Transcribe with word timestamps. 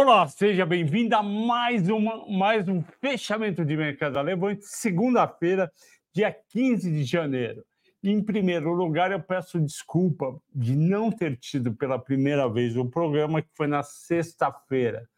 Olá, 0.00 0.28
seja 0.28 0.64
bem-vindo 0.64 1.16
a 1.16 1.24
mais, 1.24 1.88
uma, 1.88 2.24
mais 2.28 2.68
um 2.68 2.84
fechamento 3.00 3.64
de 3.64 3.76
mercado 3.76 4.22
levante, 4.22 4.64
segunda-feira, 4.64 5.72
dia 6.14 6.32
15 6.50 6.88
de 6.88 7.02
janeiro. 7.02 7.64
Em 8.00 8.22
primeiro 8.22 8.72
lugar, 8.72 9.10
eu 9.10 9.20
peço 9.20 9.58
desculpa 9.58 10.40
de 10.54 10.76
não 10.76 11.10
ter 11.10 11.36
tido 11.36 11.74
pela 11.74 11.98
primeira 11.98 12.48
vez 12.48 12.76
o 12.76 12.84
programa, 12.84 13.42
que 13.42 13.48
foi 13.56 13.66
na 13.66 13.82
sexta-feira. 13.82 15.08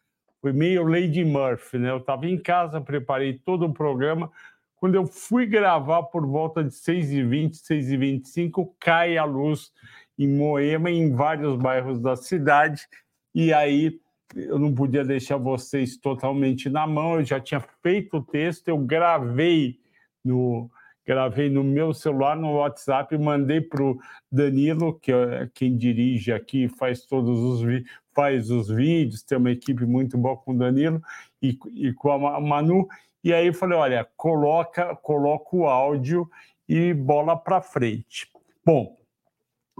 Foi 0.41 0.51
meio 0.51 0.83
Lady 0.83 1.23
Murphy, 1.23 1.77
né? 1.77 1.91
Eu 1.91 1.97
estava 1.97 2.25
em 2.25 2.39
casa, 2.39 2.81
preparei 2.81 3.37
todo 3.37 3.67
o 3.67 3.73
programa. 3.73 4.31
Quando 4.77 4.95
eu 4.95 5.05
fui 5.05 5.45
gravar 5.45 6.01
por 6.05 6.25
volta 6.25 6.63
de 6.63 6.71
6h20, 6.71 7.51
6h25, 7.51 8.73
cai 8.79 9.15
a 9.15 9.25
luz 9.25 9.71
em 10.17 10.27
Moema, 10.27 10.89
em 10.89 11.13
vários 11.13 11.55
bairros 11.55 12.01
da 12.01 12.15
cidade, 12.15 12.87
e 13.35 13.53
aí 13.53 14.01
eu 14.35 14.57
não 14.57 14.73
podia 14.73 15.03
deixar 15.03 15.37
vocês 15.37 15.97
totalmente 15.97 16.69
na 16.69 16.87
mão, 16.87 17.15
eu 17.15 17.25
já 17.25 17.39
tinha 17.39 17.59
feito 17.81 18.17
o 18.17 18.23
texto, 18.23 18.67
eu 18.67 18.77
gravei 18.77 19.79
no, 20.23 20.69
gravei 21.05 21.49
no 21.49 21.63
meu 21.63 21.93
celular, 21.93 22.35
no 22.35 22.53
WhatsApp, 22.53 23.17
mandei 23.17 23.61
para 23.61 23.83
o 23.83 23.99
Danilo, 24.31 24.99
que 24.99 25.11
é 25.11 25.49
quem 25.53 25.75
dirige 25.75 26.31
aqui, 26.31 26.67
faz 26.67 27.05
todos 27.05 27.39
os 27.39 27.83
faz 28.13 28.49
os 28.49 28.67
vídeos, 28.67 29.23
tem 29.23 29.37
uma 29.37 29.51
equipe 29.51 29.85
muito 29.85 30.17
boa 30.17 30.35
com 30.37 30.51
o 30.51 30.57
Danilo 30.57 31.01
e, 31.41 31.57
e 31.73 31.93
com 31.93 32.11
a 32.11 32.39
Manu. 32.39 32.87
E 33.23 33.33
aí 33.33 33.47
eu 33.47 33.53
falei, 33.53 33.77
olha, 33.77 34.07
coloca, 34.17 34.95
coloca 34.97 35.55
o 35.55 35.65
áudio 35.65 36.29
e 36.67 36.93
bola 36.93 37.37
para 37.37 37.61
frente. 37.61 38.29
Bom, 38.65 38.97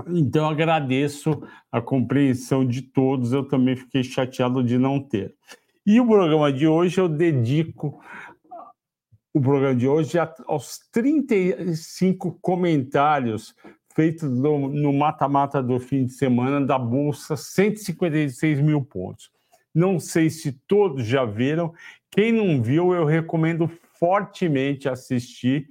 então 0.08 0.50
agradeço 0.50 1.42
a 1.72 1.82
compreensão 1.82 2.66
de 2.66 2.82
todos, 2.82 3.34
eu 3.34 3.48
também 3.48 3.76
fiquei 3.76 4.04
chateado 4.04 4.64
de 4.64 4.78
não 4.78 5.00
ter. 5.00 5.36
E 5.86 6.00
o 6.00 6.08
programa 6.08 6.52
de 6.52 6.68
hoje 6.68 7.00
eu 7.00 7.10
dedico 7.10 8.00
o 9.34 9.42
programa 9.42 9.76
de 9.76 9.88
hoje 9.88 10.18
aos 10.46 10.80
35 10.92 12.38
comentários 12.42 13.56
feitos 13.96 14.30
no 14.30 14.94
mata-mata 14.94 15.62
do 15.62 15.80
fim 15.80 16.06
de 16.06 16.14
semana 16.14 16.66
da 16.66 16.78
Bolsa, 16.78 17.36
156 17.36 18.62
mil 18.62 18.82
pontos. 18.84 19.32
Não 19.74 20.00
sei 20.00 20.30
se 20.30 20.52
todos 20.52 21.06
já 21.06 21.26
viram. 21.26 21.74
Quem 22.10 22.32
não 22.32 22.62
viu, 22.62 22.94
eu 22.94 23.06
recomendo 23.06 23.70
fortemente 23.98 24.90
assistir. 24.90 25.68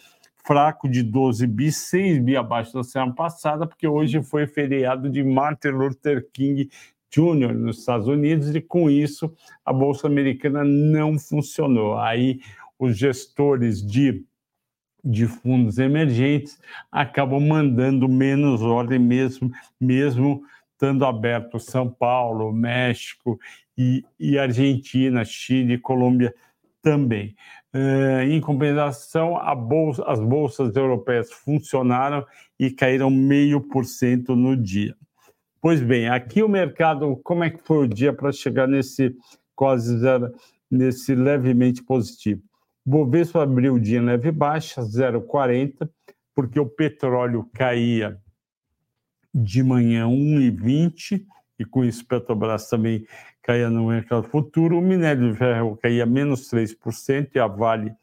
fraco 0.45 0.89
de 0.89 1.01
12 1.03 1.47
bi, 1.47 1.71
6 1.71 2.19
bi 2.19 2.35
abaixo 2.35 2.73
da 2.73 2.83
semana 2.83 3.13
passada, 3.13 3.65
porque 3.65 3.87
hoje 3.87 4.21
foi 4.21 4.47
feriado 4.47 5.09
de 5.09 5.23
Martin 5.23 5.69
Luther 5.69 6.27
King 6.33 6.69
Júnior 7.11 7.53
nos 7.53 7.79
Estados 7.79 8.07
Unidos 8.07 8.53
e 8.55 8.61
com 8.61 8.89
isso 8.89 9.33
a 9.65 9.71
bolsa 9.71 10.07
americana 10.07 10.63
não 10.63 11.17
funcionou. 11.17 11.97
Aí 11.97 12.39
os 12.77 12.97
gestores 12.97 13.85
de 13.85 14.25
de 15.01 15.25
fundos 15.27 15.77
emergentes 15.77 16.59
acabam 16.91 17.39
mandando 17.39 18.09
menos 18.09 18.61
ordem 18.61 18.99
mesmo 18.99 19.49
mesmo 19.79 20.43
estando 20.73 21.05
aberto 21.05 21.59
São 21.59 21.89
Paulo, 21.89 22.51
México 22.51 23.39
e, 23.77 24.03
e 24.19 24.37
Argentina, 24.37 25.23
Chile, 25.25 25.77
Colômbia 25.77 26.33
também. 26.81 27.35
Uh, 27.73 28.21
em 28.29 28.41
compensação, 28.41 29.35
bolsa, 29.55 30.03
as 30.05 30.19
bolsas 30.19 30.75
europeias 30.75 31.31
funcionaram 31.31 32.25
e 32.59 32.71
caíram 32.71 33.09
meio 33.09 33.61
por 33.61 33.85
cento 33.85 34.35
no 34.35 34.55
dia. 34.55 34.95
Pois 35.61 35.81
bem, 35.81 36.07
aqui 36.07 36.41
o 36.41 36.49
mercado, 36.49 37.19
como 37.23 37.43
é 37.43 37.49
que 37.49 37.61
foi 37.63 37.79
o 37.79 37.87
dia 37.87 38.13
para 38.13 38.31
chegar 38.31 38.67
nesse 38.67 39.15
quase 39.55 39.97
zero, 39.99 40.33
nesse 40.71 41.13
levemente 41.13 41.83
positivo? 41.83 42.41
Bovespa 42.85 43.43
abriu 43.43 43.75
o 43.75 43.79
dia 43.79 43.99
em 43.99 44.05
leve 44.05 44.31
baixa, 44.31 44.81
0,40, 44.81 45.89
porque 46.33 46.59
o 46.59 46.65
petróleo 46.65 47.47
caía 47.53 48.17
de 49.33 49.61
manhã 49.61 50.07
1,20, 50.07 51.23
e 51.59 51.65
com 51.65 51.83
isso 51.83 52.05
Petrobras 52.05 52.69
também 52.69 53.05
caía 53.49 53.67
no 53.67 53.87
mercado 53.87 54.21
futuro. 54.27 54.77
O 54.77 54.81
minério 54.81 55.31
de 55.31 55.35
ferro 55.35 55.75
caía 55.81 56.05
menos 56.05 56.51
3% 56.51 57.31
e 57.33 57.39
a 57.39 57.47
Vale 57.47 57.95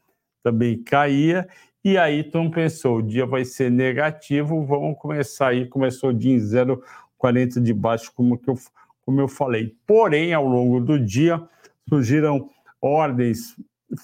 também 0.43 0.83
caía. 0.83 1.47
E 1.81 1.97
aí 1.97 2.21
Tom 2.21 2.51
pensou, 2.51 2.97
o 2.97 3.01
dia 3.01 3.25
vai 3.25 3.45
ser 3.45 3.71
negativo, 3.71 4.65
vamos 4.65 4.97
começar 4.99 5.49
aí, 5.49 5.65
começou 5.65 6.09
o 6.09 6.13
dia 6.13 6.35
em 6.35 6.37
0,40, 6.37 6.81
40 7.17 7.61
de 7.61 7.73
baixo, 7.73 8.11
como, 8.13 8.37
que 8.37 8.49
eu, 8.49 8.55
como 9.05 9.21
eu 9.21 9.29
falei. 9.29 9.73
Porém, 9.87 10.33
ao 10.33 10.45
longo 10.45 10.81
do 10.81 10.99
dia, 10.99 11.41
surgiram 11.87 12.49
ordens 12.81 13.55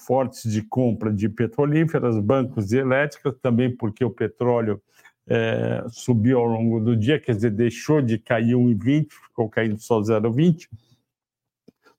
fortes 0.06 0.50
de 0.50 0.62
compra 0.62 1.12
de 1.12 1.28
petrolíferas, 1.28 2.18
bancos 2.20 2.72
e 2.72 2.78
elétricas, 2.78 3.34
também 3.42 3.70
porque 3.76 4.02
o 4.02 4.08
petróleo 4.08 4.80
é, 5.28 5.84
subiu 5.90 6.38
ao 6.38 6.46
longo 6.46 6.80
do 6.80 6.96
dia, 6.96 7.20
quer 7.20 7.34
dizer, 7.34 7.50
deixou 7.50 8.00
de 8.00 8.18
cair 8.18 8.54
1,20, 8.54 9.08
ficou 9.10 9.46
caindo 9.50 9.78
só 9.78 10.00
0,20, 10.00 10.68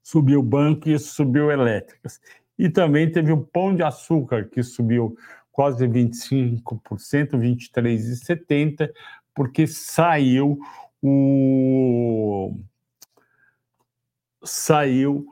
subiu 0.06 0.40
o 0.40 0.44
banco 0.44 0.88
isso 0.88 1.16
subiu 1.16 1.52
elétricas. 1.52 2.22
E 2.60 2.70
também 2.70 3.12
teve 3.12 3.32
o 3.32 3.44
pão 3.44 3.76
de 3.76 3.82
açúcar, 3.82 4.46
que 4.46 4.62
subiu 4.62 5.18
quase 5.52 5.88
25%, 5.88 6.62
23,70%, 7.32 8.92
porque 9.34 9.66
saiu 9.66 10.60
o 11.02 12.56
saiu 14.44 15.26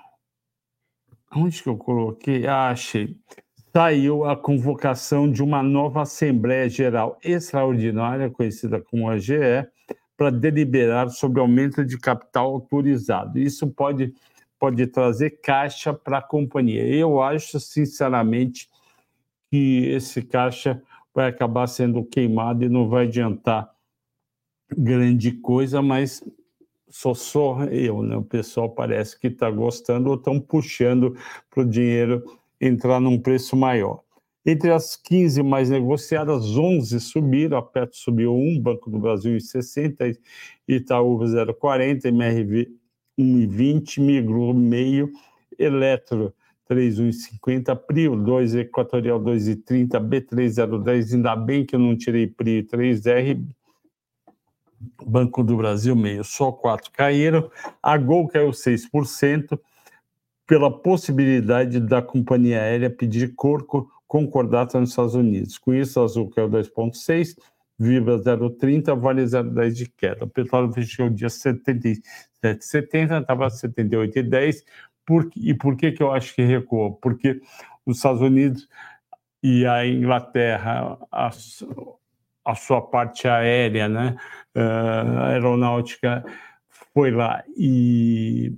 onde 1.35 1.61
que 1.61 1.69
eu 1.69 1.77
coloquei? 1.77 2.47
Ah, 2.47 2.69
achei. 2.69 3.15
Saiu 3.71 4.25
a 4.25 4.35
convocação 4.35 5.31
de 5.31 5.43
uma 5.43 5.61
nova 5.61 6.01
Assembleia 6.01 6.67
Geral 6.67 7.19
Extraordinária, 7.23 8.29
conhecida 8.29 8.81
como 8.81 9.09
AGE, 9.09 9.67
para 10.17 10.31
deliberar 10.31 11.09
sobre 11.09 11.39
aumento 11.39 11.85
de 11.85 11.97
capital 11.97 12.53
autorizado. 12.53 13.39
Isso 13.39 13.67
pode, 13.67 14.13
pode 14.63 14.87
trazer 14.87 15.41
caixa 15.41 15.93
para 15.93 16.19
a 16.19 16.21
companhia. 16.21 16.87
Eu 16.87 17.21
acho, 17.21 17.59
sinceramente, 17.59 18.69
que 19.51 19.89
esse 19.89 20.21
caixa 20.21 20.81
vai 21.13 21.27
acabar 21.27 21.67
sendo 21.67 22.01
queimado 22.05 22.63
e 22.63 22.69
não 22.69 22.87
vai 22.87 23.05
adiantar 23.05 23.69
grande 24.71 25.33
coisa, 25.33 25.81
mas 25.81 26.23
sou 26.87 27.13
só 27.13 27.65
eu, 27.65 28.03
né? 28.03 28.15
O 28.15 28.23
pessoal 28.23 28.69
parece 28.69 29.19
que 29.19 29.27
está 29.27 29.51
gostando 29.51 30.09
ou 30.09 30.15
estão 30.15 30.39
puxando 30.39 31.13
para 31.49 31.63
o 31.63 31.69
dinheiro 31.69 32.23
entrar 32.61 33.01
num 33.01 33.19
preço 33.19 33.57
maior. 33.57 33.99
Entre 34.45 34.71
as 34.71 34.95
15 34.95 35.43
mais 35.43 35.69
negociadas, 35.69 36.55
11 36.55 37.01
subiram, 37.01 37.57
a 37.57 37.61
Petro 37.61 37.97
subiu 37.97 38.33
1, 38.33 38.61
Banco 38.61 38.89
do 38.89 38.97
Brasil 38.97 39.35
em 39.35 39.41
60, 39.41 40.17
Itaú 40.65 41.19
0,40, 41.19 42.05
MRV 42.05 42.81
1,20, 43.17 43.99
Migro 43.99 44.53
meio, 44.53 45.11
Eletro 45.57 46.33
3,150, 46.67 47.75
Prio 47.75 48.15
2, 48.15 48.55
Equatorial 48.55 49.19
2,30, 49.19 49.99
B3 49.99 50.47
0,10, 50.47 51.13
ainda 51.13 51.35
bem 51.35 51.65
que 51.65 51.75
eu 51.75 51.79
não 51.79 51.95
tirei 51.97 52.27
Prio 52.27 52.63
3R, 52.63 53.45
Banco 55.05 55.43
do 55.43 55.55
Brasil, 55.55 55.95
meio, 55.95 56.23
só 56.23 56.51
quatro 56.51 56.91
caíram. 56.91 57.49
A 57.81 57.97
Gol 57.97 58.27
caiu 58.27 58.51
6%, 58.51 59.57
pela 60.45 60.69
possibilidade 60.69 61.79
da 61.79 62.01
companhia 62.01 62.61
aérea 62.61 62.89
pedir 62.89 63.33
corco 63.35 63.89
concordata 64.07 64.79
nos 64.79 64.89
Estados 64.89 65.15
Unidos. 65.15 65.57
Com 65.57 65.73
isso, 65.73 65.99
a 65.99 66.03
Azul 66.03 66.29
caiu 66.29 66.49
2,6%, 66.49 67.37
Vibra 67.83 68.17
0,30, 68.17 68.97
Vale 68.99 69.23
0,10 69.23 69.73
de 69.73 69.89
queda. 69.89 70.23
O 70.23 70.29
petróleo 70.29 70.71
fechou 70.71 71.07
o 71.07 71.09
dia 71.09 71.27
77,70, 71.27 73.21
estava 73.21 73.47
78,10. 73.47 74.63
Por, 75.05 75.29
e 75.35 75.53
por 75.53 75.75
que, 75.75 75.91
que 75.91 76.01
eu 76.01 76.13
acho 76.13 76.33
que 76.33 76.41
recuou? 76.41 76.93
Porque 76.93 77.41
os 77.85 77.97
Estados 77.97 78.21
Unidos 78.21 78.67
e 79.43 79.65
a 79.65 79.85
Inglaterra, 79.85 80.97
a, 81.11 81.29
a 82.45 82.55
sua 82.55 82.81
parte 82.81 83.27
aérea, 83.27 83.89
né, 83.89 84.15
uh, 84.55 85.19
aeronáutica, 85.23 86.23
foi 86.93 87.11
lá 87.11 87.43
e, 87.57 88.53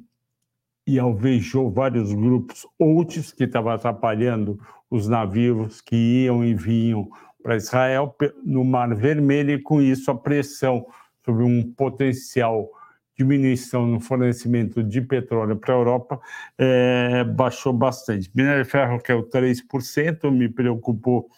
e 0.86 1.00
alvejou 1.00 1.72
vários 1.72 2.14
grupos 2.14 2.68
outros 2.78 3.32
que 3.32 3.46
estavam 3.46 3.72
atrapalhando 3.72 4.60
os 4.90 5.08
navios 5.08 5.82
que 5.82 5.96
iam 5.96 6.46
e 6.46 6.54
vinham 6.54 7.10
para 7.46 7.58
Israel 7.58 8.16
no 8.44 8.64
Mar 8.64 8.96
Vermelho, 8.96 9.52
e 9.52 9.62
com 9.62 9.80
isso 9.80 10.10
a 10.10 10.16
pressão 10.18 10.88
sobre 11.24 11.44
um 11.44 11.72
potencial 11.74 12.68
diminuição 13.16 13.86
no 13.86 14.00
fornecimento 14.00 14.84
de 14.84 15.00
petróleo 15.00 15.56
para 15.56 15.76
a 15.76 15.78
Europa 15.78 16.20
é, 16.58 17.24
baixou 17.24 17.72
bastante. 17.72 18.32
Minério 18.34 18.64
de 18.64 18.70
ferro 18.70 19.00
caiu 19.00 19.30
3%, 19.30 20.32
me 20.32 20.50
preocupou, 20.50 21.30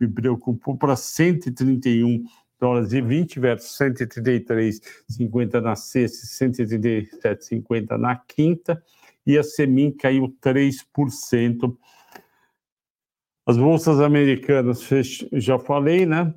me 0.00 0.08
preocupou 0.08 0.76
para 0.76 0.96
131 0.96 2.24
dólares 2.58 2.92
e 2.92 3.00
20 3.00 3.38
versus 3.38 3.78
133,50 3.78 5.60
na 5.60 5.76
sexta 5.76 6.44
e 6.44 6.50
137,50 6.50 7.96
na 7.96 8.16
quinta, 8.16 8.82
e 9.24 9.38
a 9.38 9.44
Semin 9.44 9.92
caiu 9.92 10.34
3%. 10.44 11.76
As 13.44 13.56
bolsas 13.56 14.00
americanas, 14.00 14.88
já 15.32 15.58
falei, 15.58 16.06
né? 16.06 16.32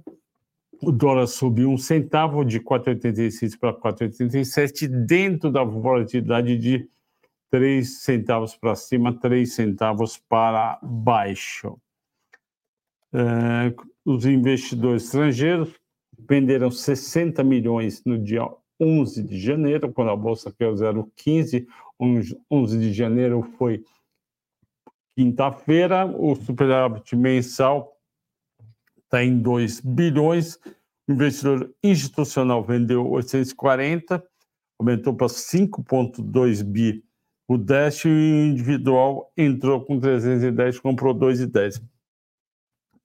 o 0.82 0.92
dólar 0.92 1.28
subiu 1.28 1.70
um 1.70 1.78
centavo 1.78 2.44
de 2.44 2.60
4,86 2.60 3.58
para 3.60 3.74
4,87, 3.74 4.88
dentro 4.88 5.52
da 5.52 5.64
volatilidade 5.64 6.58
de 6.58 6.88
3 7.50 8.02
centavos 8.02 8.56
para 8.56 8.76
cima, 8.76 9.18
3 9.20 9.52
centavos 9.52 10.18
para 10.30 10.80
baixo. 10.84 11.78
É, 13.14 13.74
os 14.04 14.26
investidores 14.26 15.06
estrangeiros 15.06 15.74
venderam 16.28 16.70
60 16.70 17.44
milhões 17.44 18.04
no 18.06 18.20
dia 18.20 18.48
11 18.80 19.24
de 19.24 19.40
janeiro, 19.40 19.92
quando 19.92 20.12
a 20.12 20.16
bolsa 20.16 20.54
caiu 20.58 20.74
0,15. 20.74 21.66
11 22.52 22.78
de 22.78 22.92
janeiro 22.92 23.42
foi 23.58 23.84
quinta-feira. 25.16 26.06
O 26.06 26.36
superávit 26.36 27.16
mensal 27.16 27.98
está 29.04 29.24
em 29.24 29.40
2 29.40 29.80
bilhões. 29.82 30.60
O 31.08 31.14
investidor 31.14 31.74
institucional 31.84 32.64
vendeu 32.64 33.08
840, 33.10 34.24
aumentou 34.80 35.14
para 35.14 35.28
5,2 35.28 36.64
bi. 36.64 37.04
O 37.48 37.58
Dash 37.58 38.06
individual 38.06 39.32
entrou 39.38 39.86
com 39.86 40.00
310, 40.00 40.80
comprou 40.80 41.14
2,10. 41.14 41.82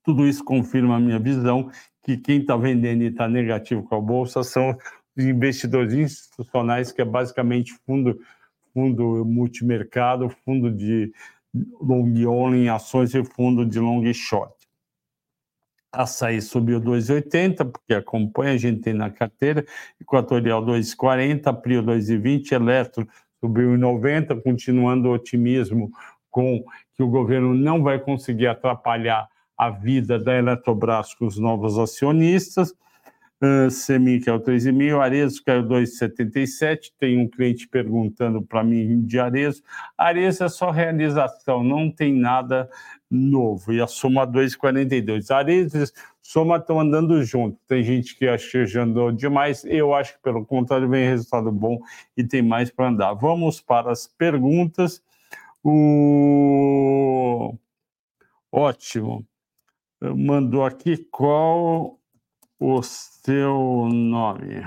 Tudo 0.03 0.25
isso 0.27 0.43
confirma 0.43 0.95
a 0.95 0.99
minha 0.99 1.19
visão 1.19 1.69
que 2.03 2.17
quem 2.17 2.39
está 2.39 2.57
vendendo 2.57 3.03
e 3.03 3.07
está 3.07 3.27
negativo 3.27 3.83
com 3.83 3.95
a 3.95 4.01
bolsa 4.01 4.43
são 4.43 4.75
os 5.15 5.23
investidores 5.23 5.93
institucionais, 5.93 6.91
que 6.91 7.01
é 7.01 7.05
basicamente 7.05 7.73
fundo, 7.85 8.19
fundo 8.73 9.23
multimercado, 9.23 10.27
fundo 10.43 10.71
de 10.71 11.13
long 11.53 12.13
only 12.25 12.65
em 12.65 12.69
ações 12.69 13.13
e 13.13 13.23
fundo 13.23 13.65
de 13.65 13.79
long 13.79 14.11
short. 14.13 14.55
Açaí 15.91 16.41
subiu 16.41 16.79
2,80, 16.79 17.69
porque 17.69 17.93
acompanha, 17.93 18.53
a 18.53 18.57
gente 18.57 18.81
tem 18.81 18.93
na 18.93 19.09
carteira, 19.09 19.65
Equatorial 19.99 20.65
2,40, 20.65 21.53
Prio 21.61 21.83
2,20, 21.83 22.53
Eletro 22.53 23.07
subiu 23.41 23.71
1,90, 23.71 24.41
continuando 24.41 25.09
o 25.09 25.13
otimismo 25.13 25.91
com 26.29 26.63
que 26.95 27.03
o 27.03 27.09
governo 27.09 27.53
não 27.53 27.83
vai 27.83 27.99
conseguir 27.99 28.47
atrapalhar 28.47 29.27
a 29.57 29.69
vida 29.69 30.17
da 30.17 30.33
Eletrobras 30.37 31.13
com 31.13 31.25
os 31.25 31.37
novos 31.37 31.77
acionistas. 31.77 32.73
Uh, 33.43 33.71
Semi 33.71 34.19
caiu 34.21 34.39
3,5, 34.39 34.99
Arezo 34.99 35.43
caiu 35.43 35.63
2,77. 35.63 36.91
Tem 36.99 37.17
um 37.17 37.27
cliente 37.27 37.67
perguntando 37.67 38.39
para 38.43 38.63
mim 38.63 39.01
de 39.01 39.19
Arezo. 39.19 39.63
Arezo 39.97 40.43
é 40.43 40.49
só 40.49 40.69
realização, 40.69 41.63
não 41.63 41.89
tem 41.89 42.13
nada 42.13 42.69
novo, 43.09 43.73
e 43.73 43.81
a 43.81 43.87
soma 43.87 44.27
2,42. 44.27 45.31
Ares 45.31 45.73
e 45.73 45.91
soma 46.21 46.57
estão 46.57 46.79
andando 46.79 47.23
junto. 47.23 47.57
Tem 47.67 47.83
gente 47.83 48.15
que 48.15 48.27
acha 48.27 48.47
que 48.47 48.65
já 48.67 48.83
andou 48.83 49.11
demais, 49.11 49.65
eu 49.65 49.93
acho 49.93 50.13
que 50.13 50.21
pelo 50.21 50.45
contrário 50.45 50.87
vem 50.87 51.07
resultado 51.07 51.51
bom 51.51 51.79
e 52.15 52.23
tem 52.23 52.43
mais 52.43 52.69
para 52.69 52.89
andar. 52.89 53.13
Vamos 53.15 53.59
para 53.59 53.91
as 53.91 54.07
perguntas. 54.07 55.03
O 55.63 57.55
ótimo. 58.51 59.25
Mandou 59.99 60.65
aqui 60.65 60.97
qual 61.11 62.00
o 62.61 62.83
seu 62.83 63.89
nome. 63.91 64.63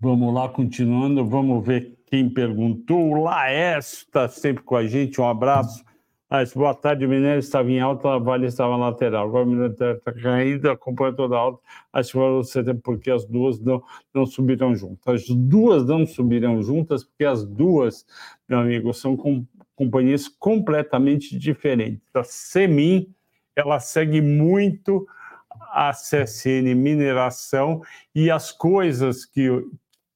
Vamos 0.00 0.34
lá, 0.34 0.48
continuando, 0.48 1.24
vamos 1.24 1.64
ver 1.64 1.96
quem 2.06 2.28
perguntou. 2.28 3.10
O 3.10 3.22
Laércio 3.22 3.98
está 3.98 4.28
sempre 4.28 4.64
com 4.64 4.74
a 4.74 4.84
gente, 4.84 5.20
um 5.20 5.28
abraço. 5.28 5.84
Ah, 6.28 6.42
boa 6.56 6.74
tarde, 6.74 7.06
o 7.06 7.08
minério 7.08 7.38
estava 7.38 7.70
em 7.70 7.78
alta, 7.78 8.08
a 8.08 8.18
Vale 8.18 8.46
estava 8.46 8.74
lateral. 8.74 9.28
Agora 9.28 9.44
o 9.44 9.48
minério 9.48 9.72
está 9.72 10.12
caindo, 10.12 10.68
acompanha 10.68 11.12
toda 11.12 11.36
a 11.36 11.38
alta. 11.38 11.62
Acho 11.92 12.10
que 12.10 12.18
você 12.18 12.74
porque 12.74 13.12
as 13.12 13.24
duas 13.24 13.60
não, 13.60 13.80
não 14.12 14.26
subirão 14.26 14.74
juntas. 14.74 15.14
As 15.14 15.28
duas 15.28 15.86
não 15.86 16.04
subirão 16.04 16.60
juntas 16.60 17.04
porque 17.04 17.24
as 17.24 17.44
duas, 17.44 18.04
meu 18.48 18.58
amigo, 18.58 18.92
são 18.92 19.16
com, 19.16 19.46
companhias 19.76 20.26
completamente 20.26 21.38
diferentes. 21.38 22.02
A 22.14 22.24
Semin, 22.24 23.14
ela 23.54 23.78
segue 23.78 24.20
muito 24.20 25.06
a 25.72 25.92
CSN 25.92 26.74
Mineração 26.74 27.82
e 28.14 28.30
as 28.30 28.52
coisas 28.52 29.24
que, 29.24 29.48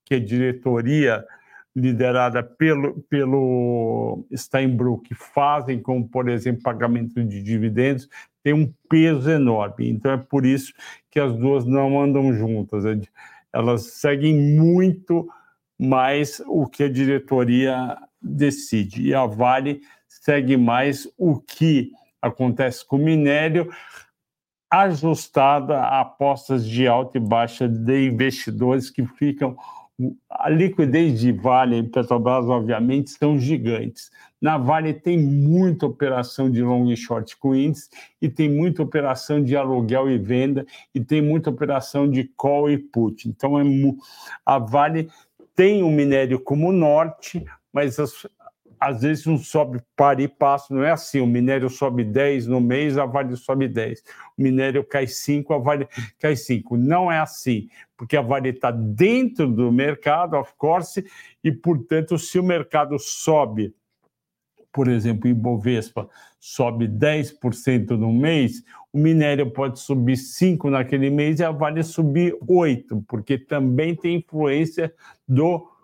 que 0.04 0.14
a 0.14 0.20
diretoria 0.20 1.25
liderada 1.75 2.42
pelo, 2.42 3.02
pelo 3.02 4.26
Steinbrück 4.34 5.14
fazem, 5.14 5.80
como, 5.80 6.08
por 6.08 6.28
exemplo, 6.28 6.62
pagamento 6.62 7.22
de 7.22 7.42
dividendos, 7.42 8.08
tem 8.42 8.54
um 8.54 8.72
peso 8.88 9.30
enorme. 9.30 9.90
Então, 9.90 10.12
é 10.12 10.16
por 10.16 10.46
isso 10.46 10.72
que 11.10 11.20
as 11.20 11.36
duas 11.36 11.66
não 11.66 12.00
andam 12.00 12.32
juntas. 12.32 12.84
Elas 13.52 13.82
seguem 13.92 14.34
muito 14.34 15.28
mais 15.78 16.40
o 16.46 16.66
que 16.66 16.84
a 16.84 16.88
diretoria 16.88 17.96
decide. 18.22 19.02
E 19.02 19.14
a 19.14 19.26
Vale 19.26 19.82
segue 20.08 20.56
mais 20.56 21.06
o 21.18 21.38
que 21.38 21.90
acontece 22.22 22.86
com 22.86 22.96
o 22.96 23.04
minério, 23.04 23.70
ajustada 24.70 25.78
a 25.78 26.00
apostas 26.00 26.66
de 26.66 26.87
alta 26.87 27.18
e 27.18 27.20
baixa 27.20 27.68
de 27.68 28.06
investidores 28.06 28.90
que 28.90 29.06
ficam 29.06 29.56
a 30.28 30.50
liquidez 30.50 31.18
de 31.18 31.32
Vale 31.32 31.78
e 31.78 31.82
Petrobras, 31.82 32.46
obviamente, 32.46 33.11
são 33.11 33.38
gigantes. 33.38 34.11
Na 34.40 34.58
Vale 34.58 34.92
tem 34.92 35.18
muita 35.18 35.87
operação 35.87 36.50
de 36.50 36.62
long 36.62 36.90
e 36.90 36.96
short 36.96 37.35
com 37.38 37.54
índice, 37.54 37.88
e 38.20 38.28
tem 38.28 38.49
muita 38.49 38.82
operação 38.82 39.42
de 39.42 39.56
aluguel 39.56 40.11
e 40.11 40.18
venda, 40.18 40.66
e 40.94 41.00
tem 41.00 41.23
muita 41.23 41.49
operação 41.49 42.11
de 42.11 42.25
call 42.37 42.70
e 42.70 42.76
put. 42.76 43.26
Então, 43.26 43.58
é, 43.58 43.64
a 44.44 44.58
Vale 44.58 45.08
tem 45.54 45.82
o 45.82 45.90
minério 45.90 46.38
como 46.38 46.70
norte, 46.70 47.42
mas 47.73 47.99
as, 47.99 48.26
às 48.78 49.02
vezes 49.02 49.26
não 49.26 49.38
sobe 49.38 49.80
para 49.95 50.23
e 50.23 50.28
passo, 50.28 50.75
não 50.75 50.85
é 50.85 50.90
assim, 50.90 51.21
o 51.21 51.26
minério 51.26 51.68
sobe 51.68 52.04
10 52.04 52.47
no 52.47 52.61
mês, 52.61 52.99
a 52.99 53.06
Vale 53.06 53.37
sobe 53.37 53.68
10. 53.68 54.02
O 54.37 54.42
minério 54.42 54.85
cai 54.85 55.06
5, 55.06 55.52
a 55.52 55.59
Vale 55.59 55.88
cai 56.18 56.37
5. 56.37 56.76
Não 56.76 57.11
é 57.11 57.18
assim, 57.18 57.68
porque 57.97 58.16
a 58.16 58.23
Vale 58.23 58.50
está 58.50 58.71
dentro 58.71 59.50
do 59.50 59.73
mercado, 59.73 60.37
of 60.37 60.52
course, 60.56 61.04
e, 61.42 61.50
portanto, 61.50 62.18
se 62.18 62.38
o 62.38 62.42
mercado 62.42 62.99
sobe, 62.99 63.75
por 64.73 64.88
exemplo, 64.88 65.28
em 65.28 65.35
Bovespa, 65.35 66.09
sobe 66.38 66.87
10% 66.87 67.90
no 67.90 68.12
mês, 68.12 68.62
o 68.92 68.99
minério 68.99 69.50
pode 69.50 69.80
subir 69.80 70.16
5 70.16 70.71
naquele 70.71 71.11
mês 71.11 71.40
e 71.40 71.45
a 71.45 71.50
Vale 71.50 71.83
subir 71.83 72.37
8, 72.47 73.04
porque 73.09 73.38
também 73.38 73.95
tem 73.95 74.16
influência 74.16 74.92
do 75.26 75.49
mercado. 75.49 75.75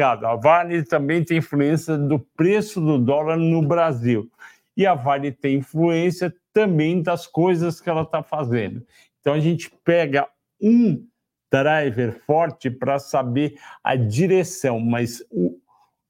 A 0.00 0.36
Vale 0.36 0.82
também 0.82 1.24
tem 1.24 1.38
influência 1.38 1.96
do 1.96 2.18
preço 2.18 2.80
do 2.80 2.98
dólar 2.98 3.36
no 3.36 3.62
Brasil. 3.62 4.30
E 4.76 4.86
a 4.86 4.94
Vale 4.94 5.32
tem 5.32 5.56
influência 5.58 6.34
também 6.52 7.02
das 7.02 7.26
coisas 7.26 7.80
que 7.80 7.88
ela 7.88 8.02
está 8.02 8.22
fazendo. 8.22 8.84
Então 9.20 9.32
a 9.32 9.40
gente 9.40 9.70
pega 9.84 10.28
um 10.60 11.02
driver 11.50 12.20
forte 12.26 12.70
para 12.70 12.98
saber 12.98 13.58
a 13.82 13.94
direção, 13.94 14.80
mas 14.80 15.22
o, 15.30 15.58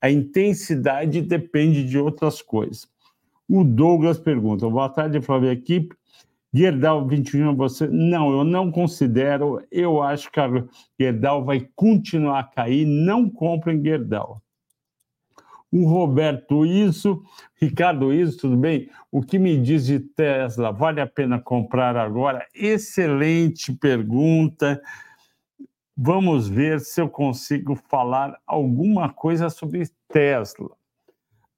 a 0.00 0.10
intensidade 0.10 1.20
depende 1.20 1.84
de 1.84 1.98
outras 1.98 2.42
coisas. 2.42 2.88
O 3.48 3.62
Douglas 3.62 4.18
pergunta: 4.18 4.68
boa 4.68 4.88
tarde, 4.88 5.20
Flávia 5.20 5.52
Equipe. 5.52 5.94
Gerdau 6.54 7.08
21, 7.08 7.56
você. 7.56 7.88
Não, 7.88 8.30
eu 8.30 8.44
não 8.44 8.70
considero. 8.70 9.60
Eu 9.72 10.00
acho 10.00 10.30
que 10.30 10.38
a 10.38 10.48
Gerdau 10.98 11.44
vai 11.44 11.68
continuar 11.74 12.38
a 12.38 12.44
cair. 12.44 12.86
Não 12.86 13.28
comprem 13.28 13.82
Gerdau. 13.82 14.40
O 15.72 15.84
Roberto 15.88 16.64
Isso, 16.64 17.20
Ricardo 17.60 18.12
Isso, 18.12 18.38
tudo 18.38 18.56
bem? 18.56 18.88
O 19.10 19.20
que 19.20 19.40
me 19.40 19.60
diz 19.60 19.84
de 19.84 19.98
Tesla? 19.98 20.70
Vale 20.70 21.00
a 21.00 21.06
pena 21.08 21.40
comprar 21.40 21.96
agora? 21.96 22.46
Excelente 22.54 23.72
pergunta. 23.72 24.80
Vamos 25.96 26.48
ver 26.48 26.78
se 26.78 27.00
eu 27.00 27.08
consigo 27.08 27.74
falar 27.74 28.38
alguma 28.46 29.12
coisa 29.12 29.50
sobre 29.50 29.88
Tesla. 30.08 30.70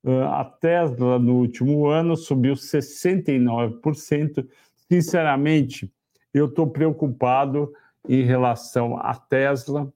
Ah, 0.06 0.40
a 0.40 0.44
Tesla, 0.46 1.18
no 1.18 1.34
último 1.34 1.86
ano, 1.86 2.16
subiu 2.16 2.54
69%. 2.54 4.48
Sinceramente, 4.90 5.92
eu 6.32 6.46
estou 6.46 6.68
preocupado 6.70 7.72
em 8.08 8.22
relação 8.22 8.96
à 8.98 9.14
Tesla, 9.14 9.92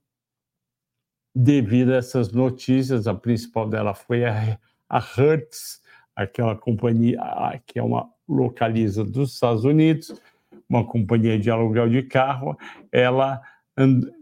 devido 1.35 1.93
a 1.93 1.97
essas 1.97 2.33
notícias. 2.33 3.07
A 3.07 3.15
principal 3.15 3.69
dela 3.69 3.95
foi 3.95 4.25
a, 4.25 4.59
a 4.89 4.99
Hertz, 4.99 5.81
aquela 6.15 6.57
companhia 6.57 7.21
que 7.67 7.79
é 7.79 7.83
uma 7.83 8.11
localiza 8.29 9.05
dos 9.05 9.35
Estados 9.35 9.65
Unidos, 9.65 10.13
uma 10.69 10.85
companhia 10.85 11.39
de 11.39 11.51
aluguel 11.51 11.89
de 11.89 12.03
carro. 12.03 12.57
Ela 12.91 13.41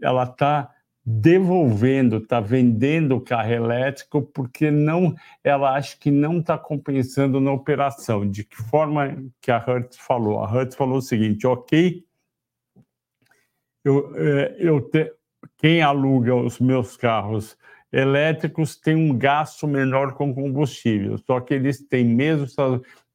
ela 0.01 0.23
está 0.23 0.73
devolvendo, 1.11 2.17
está 2.17 2.39
vendendo 2.39 3.15
o 3.15 3.21
carro 3.21 3.51
elétrico 3.51 4.21
porque 4.21 4.69
não, 4.69 5.15
ela 5.43 5.75
acha 5.75 5.97
que 5.97 6.11
não 6.11 6.39
está 6.39 6.55
compensando 6.55 7.41
na 7.41 7.51
operação. 7.51 8.29
De 8.29 8.43
que 8.43 8.57
forma 8.57 9.17
que 9.41 9.49
a 9.49 9.57
Hertz 9.57 9.97
falou? 9.97 10.43
A 10.43 10.47
Hertz 10.47 10.75
falou 10.75 10.99
o 10.99 11.01
seguinte: 11.01 11.47
ok, 11.47 12.05
eu, 13.83 14.13
é, 14.15 14.55
eu 14.59 14.81
te, 14.81 15.11
quem 15.57 15.81
aluga 15.81 16.35
os 16.35 16.59
meus 16.59 16.95
carros 16.95 17.57
elétricos 17.91 18.75
tem 18.75 18.95
um 18.95 19.17
gasto 19.17 19.67
menor 19.67 20.13
com 20.13 20.31
combustível, 20.31 21.17
só 21.17 21.39
que 21.39 21.55
eles 21.55 21.81
têm 21.87 22.05
mesmo 22.05 22.45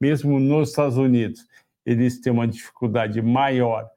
mesmo 0.00 0.40
nos 0.40 0.70
Estados 0.70 0.96
Unidos 0.96 1.46
eles 1.86 2.20
têm 2.20 2.32
uma 2.32 2.48
dificuldade 2.48 3.22
maior 3.22 3.88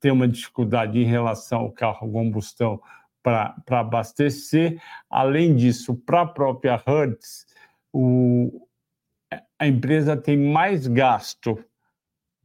tem 0.00 0.10
uma 0.10 0.28
dificuldade 0.28 0.98
em 0.98 1.04
relação 1.04 1.60
ao 1.60 1.72
carro 1.72 2.10
combustão 2.10 2.80
para 3.22 3.56
abastecer. 3.68 4.80
Além 5.10 5.56
disso, 5.56 5.94
para 5.94 6.22
a 6.22 6.26
própria 6.26 6.76
Hertz, 6.76 7.46
o, 7.92 8.68
a 9.58 9.66
empresa 9.66 10.16
tem 10.16 10.36
mais 10.36 10.86
gasto 10.86 11.58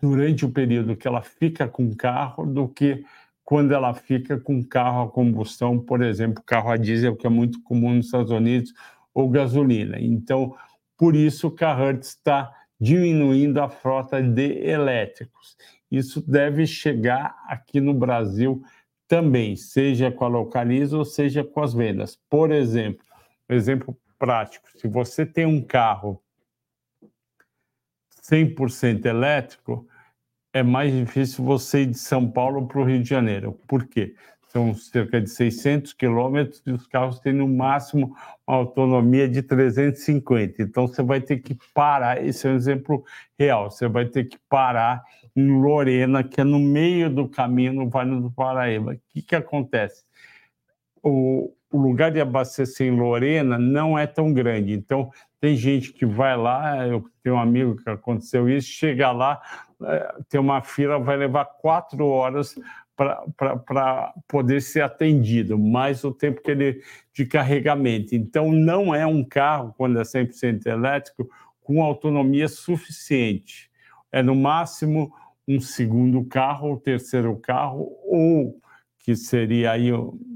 durante 0.01 0.43
o 0.43 0.51
período 0.51 0.95
que 0.95 1.07
ela 1.07 1.21
fica 1.21 1.67
com 1.67 1.85
o 1.85 1.95
carro 1.95 2.45
do 2.45 2.67
que 2.67 3.05
quando 3.43 3.73
ela 3.73 3.93
fica 3.93 4.39
com 4.39 4.63
carro 4.63 5.03
a 5.03 5.11
combustão, 5.11 5.77
por 5.77 6.01
exemplo, 6.01 6.43
carro 6.43 6.71
a 6.71 6.77
diesel, 6.77 7.15
que 7.15 7.27
é 7.27 7.29
muito 7.29 7.61
comum 7.63 7.93
nos 7.93 8.05
Estados 8.05 8.31
Unidos, 8.31 8.73
ou 9.13 9.29
gasolina. 9.29 9.99
Então, 9.99 10.55
por 10.97 11.15
isso 11.15 11.51
que 11.51 11.63
a 11.63 11.75
Hertz 11.75 12.09
está 12.09 12.51
diminuindo 12.79 13.59
a 13.59 13.69
frota 13.69 14.23
de 14.23 14.65
elétricos 14.65 15.55
isso 15.91 16.21
deve 16.21 16.65
chegar 16.65 17.35
aqui 17.47 17.81
no 17.81 17.93
Brasil 17.93 18.63
também, 19.07 19.57
seja 19.57 20.09
com 20.09 20.23
a 20.23 20.29
Localiza 20.29 20.97
ou 20.97 21.03
seja 21.03 21.43
com 21.43 21.61
as 21.61 21.73
vendas. 21.73 22.17
Por 22.29 22.51
exemplo, 22.51 23.05
exemplo 23.49 23.97
prático, 24.17 24.69
se 24.77 24.87
você 24.87 25.25
tem 25.25 25.45
um 25.45 25.61
carro 25.61 26.21
100% 28.23 29.05
elétrico, 29.05 29.85
é 30.53 30.63
mais 30.63 30.93
difícil 30.93 31.43
você 31.43 31.81
ir 31.81 31.87
de 31.87 31.97
São 31.97 32.29
Paulo 32.29 32.67
para 32.67 32.79
o 32.79 32.83
Rio 32.83 33.01
de 33.01 33.09
Janeiro. 33.09 33.53
Por 33.67 33.87
quê? 33.87 34.15
São 34.51 34.73
cerca 34.73 35.21
de 35.21 35.29
600 35.29 35.93
quilômetros 35.93 36.61
e 36.65 36.71
os 36.71 36.85
carros 36.85 37.19
têm 37.19 37.31
no 37.31 37.47
máximo 37.47 38.13
uma 38.45 38.57
autonomia 38.57 39.27
de 39.27 39.41
350. 39.41 40.61
Então 40.61 40.87
você 40.87 41.01
vai 41.01 41.21
ter 41.21 41.37
que 41.37 41.57
parar. 41.73 42.21
Esse 42.21 42.47
é 42.47 42.51
um 42.51 42.55
exemplo 42.55 43.05
real. 43.39 43.71
Você 43.71 43.87
vai 43.87 44.05
ter 44.05 44.25
que 44.25 44.37
parar 44.49 45.03
em 45.33 45.61
Lorena, 45.61 46.21
que 46.21 46.41
é 46.41 46.43
no 46.43 46.59
meio 46.59 47.09
do 47.09 47.29
caminho 47.29 47.71
no 47.71 47.89
Vale 47.89 48.19
do 48.19 48.29
Paraíba. 48.29 48.91
O 48.91 48.99
que, 49.13 49.21
que 49.21 49.35
acontece? 49.37 50.03
O, 51.01 51.53
o 51.71 51.77
lugar 51.77 52.11
de 52.11 52.19
abastecer 52.19 52.87
em 52.87 52.99
Lorena 52.99 53.57
não 53.57 53.97
é 53.97 54.05
tão 54.05 54.33
grande. 54.33 54.73
Então, 54.73 55.09
tem 55.39 55.55
gente 55.55 55.93
que 55.93 56.05
vai 56.05 56.35
lá, 56.35 56.85
eu 56.85 57.03
tenho 57.23 57.35
um 57.35 57.39
amigo 57.39 57.75
que 57.77 57.89
aconteceu 57.89 58.49
isso, 58.49 58.67
chega 58.67 59.11
lá, 59.11 59.41
é, 59.83 60.15
tem 60.29 60.39
uma 60.39 60.61
fila, 60.61 60.99
vai 60.99 61.17
levar 61.17 61.45
quatro 61.45 62.05
horas 62.05 62.55
para 63.65 64.13
poder 64.27 64.61
ser 64.61 64.81
atendido, 64.81 65.57
mais 65.57 66.03
o 66.03 66.11
tempo 66.11 66.41
que 66.41 66.51
ele 66.51 66.81
de 67.13 67.25
carregamento. 67.25 68.15
Então, 68.15 68.51
não 68.51 68.93
é 68.93 69.05
um 69.05 69.23
carro, 69.23 69.73
quando 69.77 69.99
é 69.99 70.03
100% 70.03 70.65
elétrico, 70.65 71.29
com 71.61 71.83
autonomia 71.83 72.47
suficiente. 72.47 73.69
É 74.11 74.21
no 74.21 74.35
máximo 74.35 75.13
um 75.47 75.59
segundo 75.59 76.23
carro 76.25 76.69
ou 76.69 76.77
terceiro 76.77 77.35
carro, 77.37 77.91
ou 78.05 78.59
que 78.99 79.15
seria 79.15 79.71
aí, 79.71 79.89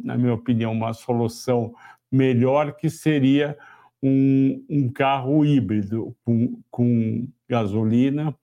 na 0.04 0.18
minha 0.18 0.34
opinião, 0.34 0.72
uma 0.72 0.94
solução 0.94 1.74
melhor, 2.12 2.76
que 2.76 2.90
seria 2.90 3.58
um, 4.02 4.64
um 4.70 4.90
carro 4.90 5.46
híbrido 5.46 6.16
com, 6.24 6.62
com 6.70 7.28
gasolina, 7.48 8.36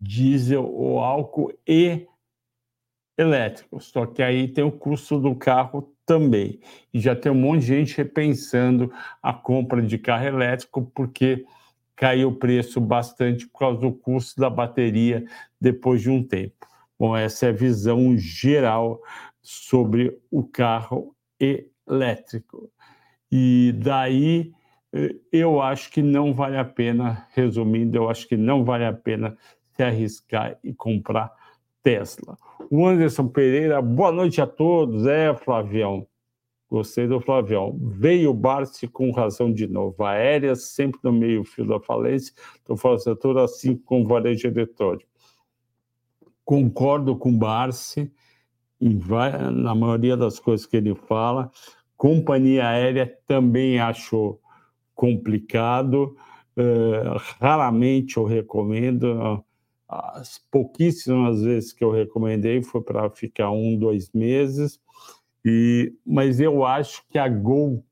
diesel 0.00 0.64
ou 0.64 1.00
álcool 1.00 1.52
e 1.66 2.06
elétrico. 3.16 3.80
Só 3.80 4.06
que 4.06 4.22
aí 4.22 4.48
tem 4.48 4.64
o 4.64 4.72
custo 4.72 5.18
do 5.18 5.34
carro 5.34 5.94
também. 6.06 6.60
E 6.92 7.00
já 7.00 7.14
tem 7.14 7.30
um 7.30 7.36
monte 7.36 7.60
de 7.60 7.66
gente 7.66 7.96
repensando 7.96 8.92
a 9.22 9.32
compra 9.32 9.80
de 9.82 9.98
carro 9.98 10.26
elétrico, 10.26 10.90
porque 10.94 11.44
caiu 11.94 12.30
o 12.30 12.34
preço 12.34 12.80
bastante 12.80 13.46
por 13.46 13.58
causa 13.58 13.80
do 13.80 13.92
custo 13.92 14.40
da 14.40 14.48
bateria 14.48 15.24
depois 15.60 16.00
de 16.00 16.10
um 16.10 16.22
tempo. 16.22 16.66
Bom, 16.98 17.16
essa 17.16 17.46
é 17.46 17.48
a 17.50 17.52
visão 17.52 18.16
geral 18.16 19.00
sobre 19.42 20.18
o 20.30 20.42
carro 20.42 21.14
elétrico. 21.38 22.70
E 23.30 23.72
daí 23.76 24.52
eh, 24.92 25.14
eu 25.32 25.62
acho 25.62 25.90
que 25.90 26.02
não 26.02 26.34
vale 26.34 26.58
a 26.58 26.64
pena, 26.64 27.26
resumindo, 27.34 27.96
eu 27.96 28.10
acho 28.10 28.26
que 28.26 28.36
não 28.36 28.64
vale 28.64 28.84
a 28.84 28.92
pena 28.92 29.36
se 29.76 29.82
arriscar 29.82 30.58
e 30.64 30.74
comprar 30.74 31.32
Tesla. 31.82 32.36
O 32.72 32.86
Anderson 32.86 33.26
Pereira, 33.26 33.82
boa 33.82 34.12
noite 34.12 34.40
a 34.40 34.46
todos. 34.46 35.04
É, 35.04 35.34
Flavião, 35.34 36.06
Gostei 36.70 37.08
do 37.08 37.20
Flavião. 37.20 37.76
Veio 37.80 38.30
o 38.30 38.34
Barsi 38.34 38.86
com 38.86 39.10
razão 39.10 39.52
de 39.52 39.66
novo. 39.66 40.04
Aéreas 40.04 40.66
sempre 40.66 41.00
no 41.02 41.12
meio 41.12 41.42
fio 41.42 41.66
da 41.66 41.80
falência 41.80 42.32
do 42.64 42.76
setor, 43.00 43.38
assim 43.38 43.76
como 43.76 44.04
o 44.04 44.06
varejo 44.06 44.46
eletrônico. 44.46 45.10
Concordo 46.44 47.16
com 47.16 47.30
o 47.30 47.36
Barsi 47.36 48.08
na 48.80 49.74
maioria 49.74 50.16
das 50.16 50.38
coisas 50.38 50.64
que 50.64 50.76
ele 50.76 50.94
fala. 50.94 51.50
Companhia 51.96 52.68
aérea 52.68 53.18
também 53.26 53.80
acho 53.80 54.38
complicado. 54.94 56.16
Uh, 56.56 57.18
raramente 57.40 58.16
eu 58.16 58.24
recomendo. 58.24 59.44
As 59.92 60.38
pouquíssimas 60.50 61.42
vezes 61.42 61.72
que 61.72 61.82
eu 61.82 61.90
recomendei 61.90 62.62
foi 62.62 62.80
para 62.80 63.10
ficar 63.10 63.50
um, 63.50 63.76
dois 63.76 64.08
meses 64.12 64.78
e, 65.44 65.92
mas 66.06 66.38
eu 66.38 66.64
acho 66.64 67.02
que 67.08 67.18
a 67.18 67.28
Gol 67.28 67.84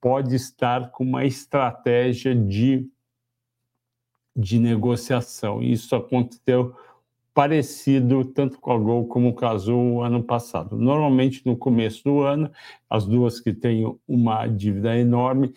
pode 0.00 0.36
estar 0.36 0.90
com 0.90 1.02
uma 1.02 1.24
estratégia 1.24 2.34
de, 2.36 2.86
de 4.36 4.58
negociação. 4.58 5.62
Isso 5.62 5.96
aconteceu 5.96 6.74
parecido 7.32 8.24
tanto 8.24 8.60
com 8.60 8.70
a 8.70 8.78
Gol 8.78 9.08
como 9.08 9.34
com 9.34 9.44
a 9.44 9.50
Azul 9.50 10.04
ano 10.04 10.22
passado. 10.22 10.76
Normalmente, 10.76 11.44
no 11.44 11.56
começo 11.56 12.04
do 12.04 12.20
ano, 12.20 12.48
as 12.88 13.06
duas 13.06 13.40
que 13.40 13.52
têm 13.52 13.92
uma 14.06 14.46
dívida 14.46 14.96
enorme 14.96 15.52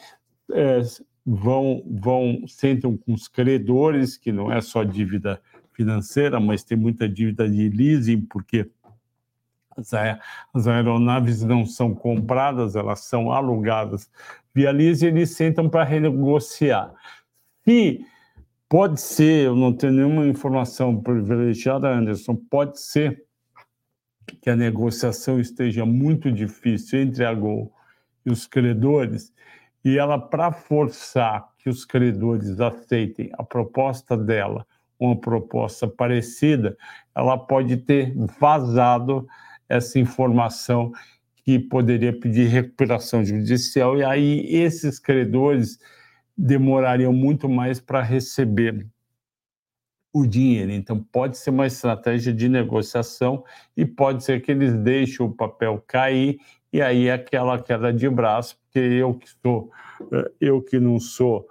é, 0.51 0.81
vão, 1.25 1.83
vão 1.85 2.47
sentam 2.47 2.97
com 2.97 3.13
os 3.13 3.27
credores, 3.27 4.17
que 4.17 4.31
não 4.31 4.51
é 4.51 4.61
só 4.61 4.83
dívida 4.83 5.41
financeira, 5.77 6.39
mas 6.39 6.63
tem 6.63 6.75
muita 6.75 7.07
dívida 7.07 7.47
de 7.47 7.69
leasing, 7.69 8.21
porque 8.21 8.67
as 9.77 10.67
aeronaves 10.67 11.43
não 11.43 11.67
são 11.67 11.93
compradas, 11.93 12.75
elas 12.75 13.01
são 13.01 13.31
alugadas 13.31 14.09
via 14.51 14.71
lease 14.71 15.05
e 15.05 15.09
eles 15.09 15.35
sentam 15.35 15.69
para 15.69 15.83
renegociar. 15.83 16.91
Se 17.63 18.03
pode 18.67 18.99
ser, 18.99 19.45
eu 19.45 19.55
não 19.55 19.71
tenho 19.71 19.93
nenhuma 19.93 20.25
informação 20.25 20.99
privilegiada, 20.99 21.87
Anderson, 21.87 22.35
pode 22.35 22.81
ser 22.81 23.23
que 24.41 24.49
a 24.49 24.55
negociação 24.55 25.39
esteja 25.39 25.85
muito 25.85 26.31
difícil 26.31 26.99
entre 26.99 27.23
a 27.23 27.33
Gol 27.33 27.71
e 28.25 28.31
os 28.31 28.47
credores, 28.47 29.31
e 29.85 29.95
ela, 29.97 30.17
para 30.19 30.51
forçar 30.51 31.47
que 31.59 31.69
os 31.69 31.85
credores 31.85 32.59
aceitem 32.59 33.29
a 33.37 33.43
proposta 33.43 34.17
dela, 34.17 34.65
uma 34.99 35.15
proposta 35.15 35.87
parecida, 35.87 36.77
ela 37.15 37.37
pode 37.37 37.77
ter 37.77 38.13
vazado 38.39 39.27
essa 39.69 39.99
informação 39.99 40.91
que 41.43 41.59
poderia 41.59 42.17
pedir 42.17 42.47
recuperação 42.47 43.23
judicial, 43.23 43.97
e 43.97 44.03
aí 44.03 44.45
esses 44.47 44.99
credores 44.99 45.79
demorariam 46.37 47.13
muito 47.13 47.47
mais 47.47 47.79
para 47.79 48.01
receber 48.01 48.85
o 50.13 50.25
dinheiro. 50.25 50.71
Então, 50.71 51.03
pode 51.11 51.37
ser 51.37 51.51
uma 51.51 51.67
estratégia 51.67 52.33
de 52.33 52.49
negociação 52.49 53.43
e 53.75 53.85
pode 53.85 54.23
ser 54.23 54.41
que 54.41 54.51
eles 54.51 54.73
deixem 54.73 55.25
o 55.25 55.31
papel 55.31 55.83
cair 55.87 56.39
e 56.71 56.81
aí 56.81 57.07
é 57.07 57.13
aquela 57.13 57.61
queda 57.61 57.93
de 57.93 58.09
braço, 58.09 58.57
porque 58.57 58.79
eu 58.79 59.13
que 59.13 59.29
sou, 59.41 59.71
eh, 60.11 60.31
eu 60.41 60.61
que 60.61 60.79
não 60.79 60.99
sou 60.99 61.47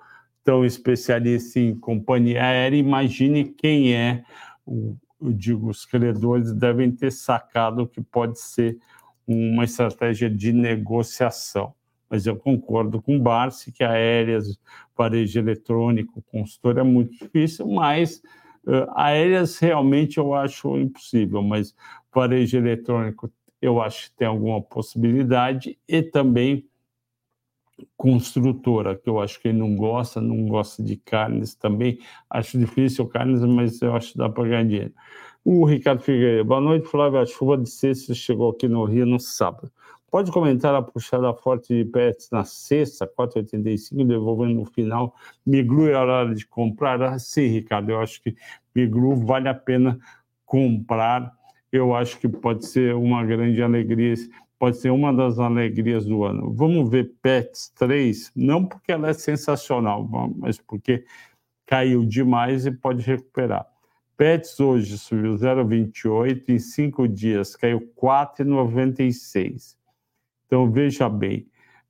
tão 0.47 0.65
especialista 0.65 1.59
em 1.59 1.75
companhia 1.75 2.41
aérea, 2.41 2.77
imagine 2.77 3.47
quem 3.47 3.93
é, 3.93 4.23
eu 4.65 4.97
digo, 5.33 5.69
os 5.69 5.85
credores 5.85 6.53
devem 6.53 6.93
ter 6.93 7.11
sacado 7.11 7.89
que 7.89 8.01
pode 8.01 8.39
ser 8.39 8.79
uma 9.27 9.65
estratégia 9.65 10.31
de 10.31 10.53
negociação. 10.53 11.75
Mas 12.09 12.29
eu 12.29 12.37
concordo 12.37 13.03
com 13.03 13.17
o 13.17 13.21
Barsi 13.21 13.73
que 13.73 13.83
aéreas, 13.83 14.57
varejo 14.97 15.37
eletrônico, 15.37 16.23
consultor 16.31 16.79
é 16.79 16.85
muito 16.85 17.11
difícil, 17.19 17.67
mas 17.67 18.23
uh, 18.65 18.89
aéreas 18.95 19.59
realmente 19.59 20.19
eu 20.19 20.33
acho 20.33 20.79
impossível, 20.79 21.43
mas 21.43 21.75
varejo 22.15 22.57
eletrônico 22.57 23.29
eu 23.61 23.83
acho 23.83 24.05
que 24.05 24.17
tem 24.19 24.29
alguma 24.29 24.63
possibilidade 24.63 25.77
e 25.89 26.03
também 26.05 26.65
construtora, 27.97 28.97
que 28.97 29.09
eu 29.09 29.21
acho 29.21 29.41
que 29.41 29.49
ele 29.49 29.59
não 29.59 29.75
gosta, 29.75 30.21
não 30.21 30.47
gosta 30.47 30.83
de 30.83 30.97
carnes 30.97 31.55
também. 31.55 31.99
Acho 32.31 32.59
difícil 32.59 33.07
carnes, 33.07 33.41
mas 33.43 33.81
eu 33.83 33.95
acho 33.95 34.13
que 34.13 34.19
dá 34.19 34.29
para 34.29 34.49
ganhar 34.49 34.65
dinheiro. 34.65 34.93
O 35.45 35.65
Ricardo 35.65 36.01
Figueiredo, 36.01 36.45
boa 36.45 36.61
noite, 36.61 36.89
Flávio. 36.89 37.21
A 37.21 37.27
chuva 37.27 37.57
de 37.57 37.69
sexta 37.69 38.15
chegou 38.15 38.51
aqui 38.51 38.67
no 38.67 38.85
Rio 38.85 39.07
no 39.07 39.21
sábado. 39.21 39.71
Pode 40.11 40.33
comentar 40.33 40.75
a 40.75 40.83
puxada 40.83 41.33
forte 41.35 41.75
de 41.75 41.85
Pets 41.85 42.31
na 42.31 42.45
sexta, 42.45 43.07
4,85, 43.07 44.07
devolvendo 44.07 44.55
no 44.55 44.65
final. 44.65 45.15
Miglu 45.45 45.89
é 45.89 45.95
hora 45.95 46.35
de 46.35 46.47
comprar? 46.47 47.03
Ah, 47.03 47.19
sim, 47.19 47.49
Ricardo, 47.49 47.91
eu 47.91 48.01
acho 48.01 48.23
que 48.23 48.35
Miglu 48.75 49.17
vale 49.17 49.49
a 49.49 49.55
pena 49.55 49.99
comprar. 50.45 51.33
Eu 51.71 51.95
acho 51.95 52.19
que 52.19 52.29
pode 52.29 52.67
ser 52.67 52.95
uma 52.95 53.25
grande 53.25 53.63
alegria 53.63 54.15
pode 54.59 54.79
ser 54.79 54.91
uma 54.91 55.13
das 55.13 55.39
alegrias 55.39 56.05
do 56.05 56.25
ano. 56.25 56.53
Vamos 56.53 56.91
ver 56.91 57.13
Pets 57.23 57.71
3, 57.77 58.33
não 58.35 58.65
porque 58.65 58.93
ela 58.93 59.09
é 59.09 59.13
sensacional, 59.13 60.09
mas 60.37 60.59
porque 60.59 61.05
caiu 61.67 62.05
demais 62.05 62.67
e 62.67 62.71
pode 62.71 63.03
recuperar. 63.03 63.67
Pets 64.17 64.59
hoje 64.61 64.99
subiu 64.99 65.35
0,28, 65.35 66.49
em 66.49 66.59
cinco 66.59 67.07
dias 67.07 67.55
caiu 67.55 67.81
4,96. 67.97 69.77
Então 70.47 70.71
veja 70.71 71.09
bem, 71.09 71.47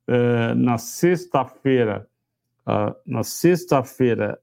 uh, 0.09 0.55
na 0.55 0.79
sexta-feira, 0.79 2.09
na 3.07 3.23
sexta-feira, 3.23 4.41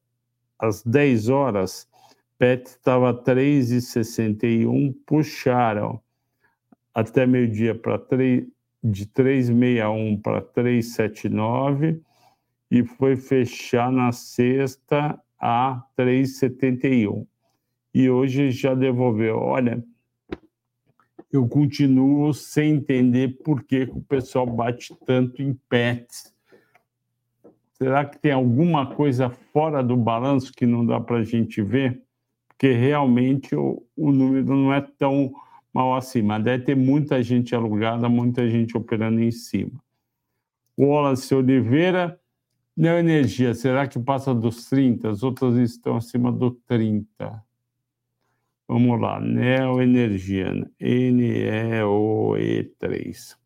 às 0.57 0.81
10 0.83 1.27
horas, 1.27 1.89
PET 2.37 2.67
estava 2.67 3.13
3,61, 3.13 4.95
puxaram 5.05 6.01
até 6.93 7.25
meio-dia 7.25 7.73
para 7.73 7.99
de 8.83 9.05
361 9.05 10.19
para 10.21 10.41
379 10.41 12.01
e 12.69 12.83
foi 12.83 13.15
fechar 13.15 13.91
na 13.91 14.11
sexta 14.11 15.19
a 15.39 15.83
371. 15.95 17.25
E 17.93 18.09
hoje 18.09 18.51
já 18.51 18.73
devolveu. 18.73 19.37
Olha, 19.37 19.83
eu 21.31 21.47
continuo 21.47 22.33
sem 22.33 22.73
entender 22.73 23.39
por 23.43 23.63
que 23.63 23.89
o 23.91 24.01
pessoal 24.01 24.45
bate 24.45 24.93
tanto 25.05 25.41
em 25.41 25.53
pets. 25.69 26.33
Será 27.73 28.05
que 28.05 28.19
tem 28.19 28.31
alguma 28.31 28.95
coisa 28.95 29.29
fora 29.29 29.83
do 29.83 29.97
balanço 29.97 30.51
que 30.53 30.65
não 30.65 30.85
dá 30.85 30.99
para 30.99 31.17
a 31.17 31.23
gente 31.23 31.61
ver? 31.61 32.01
Porque 32.47 32.71
realmente 32.71 33.55
o, 33.55 33.83
o 33.95 34.11
número 34.11 34.55
não 34.55 34.73
é 34.73 34.81
tão 34.81 35.33
mal 35.73 35.95
acima. 35.95 36.39
Deve 36.39 36.63
ter 36.63 36.75
muita 36.75 37.21
gente 37.23 37.55
alugada, 37.55 38.07
muita 38.07 38.47
gente 38.49 38.77
operando 38.77 39.21
em 39.21 39.31
cima. 39.31 39.83
O 40.77 40.85
Wallace 40.85 41.33
Oliveira, 41.33 42.19
Neoenergia, 42.75 43.53
será 43.53 43.87
que 43.87 43.99
passa 43.99 44.33
dos 44.33 44.69
30? 44.69 45.09
As 45.09 45.23
outras 45.23 45.55
estão 45.55 45.97
acima 45.97 46.31
do 46.31 46.51
30. 46.51 47.43
Vamos 48.67 48.99
lá, 48.99 49.19
Neoenergia, 49.19 50.51
NEOE3. 50.79 53.37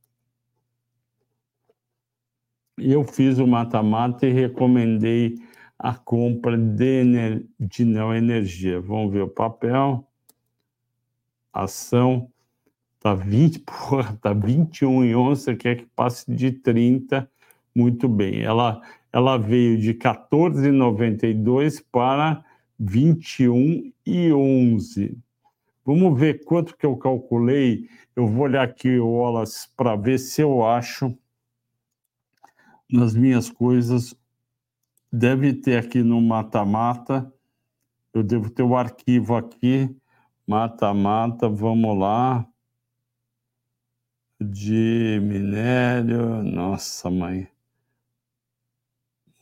Eu 2.77 3.03
fiz 3.03 3.39
o 3.39 3.47
mata-mata 3.47 4.27
e 4.27 4.31
recomendei 4.31 5.35
a 5.79 5.95
compra 5.95 6.57
de, 6.57 7.43
de 7.59 7.83
Neoenergia. 7.83 8.79
Vamos 8.79 9.11
ver 9.11 9.23
o 9.23 9.27
papel 9.27 10.07
ação 11.63 12.30
tá 13.00 13.13
20, 13.13 13.60
porra, 13.65 14.17
tá 14.22 14.34
21 14.34 15.06
e 15.06 15.15
11, 15.15 15.41
você 15.41 15.56
quer 15.56 15.76
que 15.78 15.86
passe 15.96 16.30
de 16.30 16.52
30, 16.52 17.30
muito 17.74 18.10
bem. 18.10 18.41
Ela, 18.41 18.82
ela 19.13 19.38
veio 19.38 19.78
de 19.78 19.93
14,92 19.93 21.84
para 21.91 22.43
21 22.80 23.91
e 24.06 24.34
11. 24.34 25.17
Vamos 25.86 26.20
ver 26.20 26.43
quanto 26.43 26.76
que 26.76 26.86
eu 26.86 26.98
calculei. 26.98 27.88
Eu 28.15 28.28
vou 28.28 28.43
olhar 28.43 28.63
aqui 28.63 29.00
o 29.00 29.08
Wallace 29.08 29.70
para 29.76 29.96
ver 29.96 30.17
se 30.17 30.41
eu 30.41 30.65
acho 30.65 31.17
nas 32.91 33.15
minhas 33.15 33.50
coisas. 33.50 34.13
Deve 35.12 35.54
ter 35.54 35.78
aqui 35.78 36.04
no 36.04 36.22
mata-mata. 36.22 37.32
Eu 38.13 38.22
devo 38.22 38.50
ter 38.50 38.63
o 38.63 38.76
arquivo 38.76 39.36
aqui 39.36 39.96
Mata-mata, 40.47 41.49
vamos 41.49 41.99
lá. 41.99 42.47
De 44.39 45.19
minério, 45.21 46.41
nossa 46.41 47.10
mãe. 47.12 47.51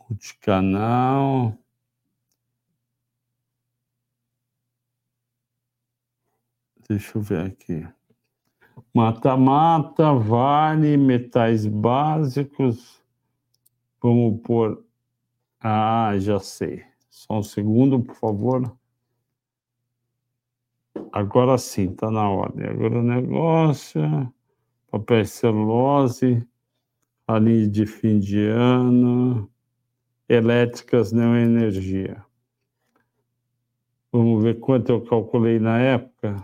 Multicanal. 0.09 1.55
Deixa 6.89 7.19
eu 7.19 7.21
ver 7.21 7.51
aqui. 7.51 7.87
Mata-mata, 8.91 10.11
vale, 10.11 10.97
metais 10.97 11.67
básicos. 11.67 13.03
Vamos 14.01 14.41
por. 14.41 14.83
Ah, 15.59 16.17
já 16.17 16.39
sei. 16.39 16.83
Só 17.11 17.37
um 17.39 17.43
segundo, 17.43 18.01
por 18.01 18.15
favor. 18.15 18.75
Agora 21.12 21.58
sim, 21.58 21.91
está 21.91 22.12
na 22.12 22.29
ordem. 22.29 22.67
Agora 22.67 22.99
o 22.99 23.03
negócio, 23.03 24.01
papel 24.91 25.25
celulose, 25.25 26.45
a 27.27 27.39
linha 27.39 27.67
de 27.67 27.86
fim 27.86 28.19
de 28.19 28.47
ano, 28.47 29.49
elétricas 30.27 31.12
não 31.12 31.36
energia. 31.36 32.23
Vamos 34.12 34.43
ver 34.43 34.60
quanto 34.60 34.91
eu 34.91 35.01
calculei 35.01 35.60
na 35.60 35.79
época. 35.79 36.43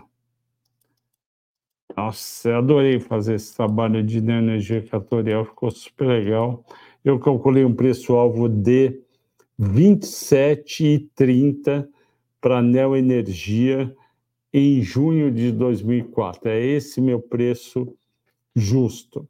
Nossa, 1.96 2.56
adorei 2.56 3.00
fazer 3.00 3.34
esse 3.34 3.54
trabalho 3.54 4.02
de 4.02 4.18
energia 4.18 4.78
equatorial, 4.78 5.44
ficou 5.44 5.70
super 5.70 6.08
legal. 6.08 6.64
Eu 7.04 7.18
calculei 7.18 7.64
um 7.64 7.74
preço-alvo 7.74 8.48
de 8.48 9.02
27,30 9.60 11.88
para 12.40 12.58
a 12.58 12.62
Neoenergia 12.62 13.94
em 14.52 14.82
junho 14.82 15.30
de 15.30 15.52
2004. 15.52 16.48
É 16.48 16.60
esse 16.60 17.00
meu 17.00 17.20
preço 17.20 17.96
justo. 18.54 19.28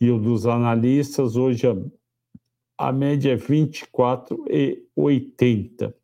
E 0.00 0.10
o 0.10 0.18
dos 0.18 0.46
analistas, 0.46 1.36
hoje 1.36 1.66
a, 1.66 1.76
a 2.76 2.92
média 2.92 3.32
é 3.32 3.36
24,80. 3.36 5.94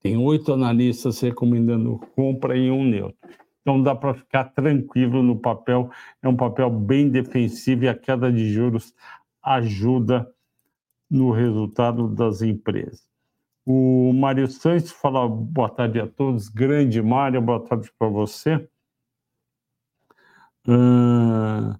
Tem 0.00 0.16
oito 0.16 0.52
analistas 0.52 1.18
recomendando 1.20 1.98
compra 2.14 2.56
e 2.56 2.70
um 2.70 2.84
neutro. 2.84 3.18
Então 3.60 3.82
dá 3.82 3.94
para 3.94 4.14
ficar 4.14 4.44
tranquilo 4.44 5.22
no 5.22 5.38
papel. 5.38 5.90
É 6.22 6.28
um 6.28 6.36
papel 6.36 6.70
bem 6.70 7.10
defensivo 7.10 7.84
e 7.84 7.88
a 7.88 7.94
queda 7.94 8.32
de 8.32 8.50
juros 8.50 8.94
ajuda 9.42 10.26
no 11.10 11.30
resultado 11.32 12.08
das 12.08 12.40
empresas. 12.40 13.09
O 13.66 14.12
Mário 14.12 14.48
Santos 14.48 14.90
fala 14.90 15.28
boa 15.28 15.68
tarde 15.68 16.00
a 16.00 16.06
todos. 16.06 16.48
Grande 16.48 17.02
Mário, 17.02 17.40
boa 17.42 17.60
tarde 17.60 17.90
para 17.98 18.08
você. 18.08 18.68
Uh, 20.66 21.78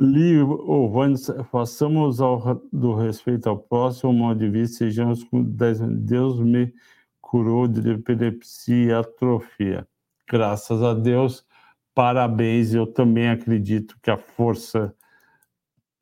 livro, 0.00 0.64
oh, 0.66 1.44
façamos 1.44 2.20
ao, 2.20 2.62
do 2.72 2.94
respeito 2.94 3.48
ao 3.48 3.58
próximo, 3.58 4.12
modo 4.12 4.38
de 4.38 4.48
vista, 4.48 4.78
sejamos 4.78 5.24
com 5.24 5.42
Deus 5.42 6.40
me 6.40 6.72
curou 7.20 7.68
de 7.68 7.90
epilepsia 7.90 8.86
e 8.86 8.92
atrofia. 8.92 9.86
Graças 10.28 10.82
a 10.82 10.94
Deus, 10.94 11.44
parabéns. 11.94 12.74
Eu 12.74 12.86
também 12.86 13.28
acredito 13.28 13.98
que 14.02 14.10
a 14.10 14.16
força 14.16 14.94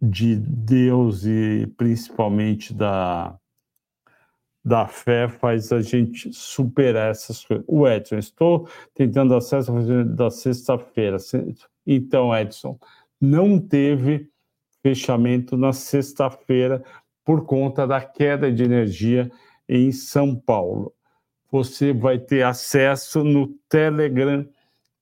de 0.00 0.36
Deus 0.36 1.24
e 1.24 1.66
principalmente 1.76 2.74
da, 2.74 3.38
da 4.66 4.88
fé 4.88 5.28
faz 5.28 5.70
a 5.70 5.80
gente 5.80 6.32
superar 6.32 7.12
essas 7.12 7.44
coisas. 7.44 7.64
O 7.68 7.86
Edson, 7.86 8.18
estou 8.18 8.68
tentando 8.92 9.32
acesso 9.36 9.72
da 10.04 10.28
sexta-feira. 10.28 11.18
Então, 11.86 12.36
Edson, 12.36 12.76
não 13.20 13.60
teve 13.60 14.28
fechamento 14.82 15.56
na 15.56 15.72
sexta-feira 15.72 16.82
por 17.24 17.44
conta 17.44 17.86
da 17.86 18.00
queda 18.00 18.50
de 18.50 18.64
energia 18.64 19.30
em 19.68 19.92
São 19.92 20.34
Paulo. 20.34 20.92
Você 21.48 21.92
vai 21.92 22.18
ter 22.18 22.42
acesso 22.42 23.22
no 23.22 23.46
Telegram 23.68 24.44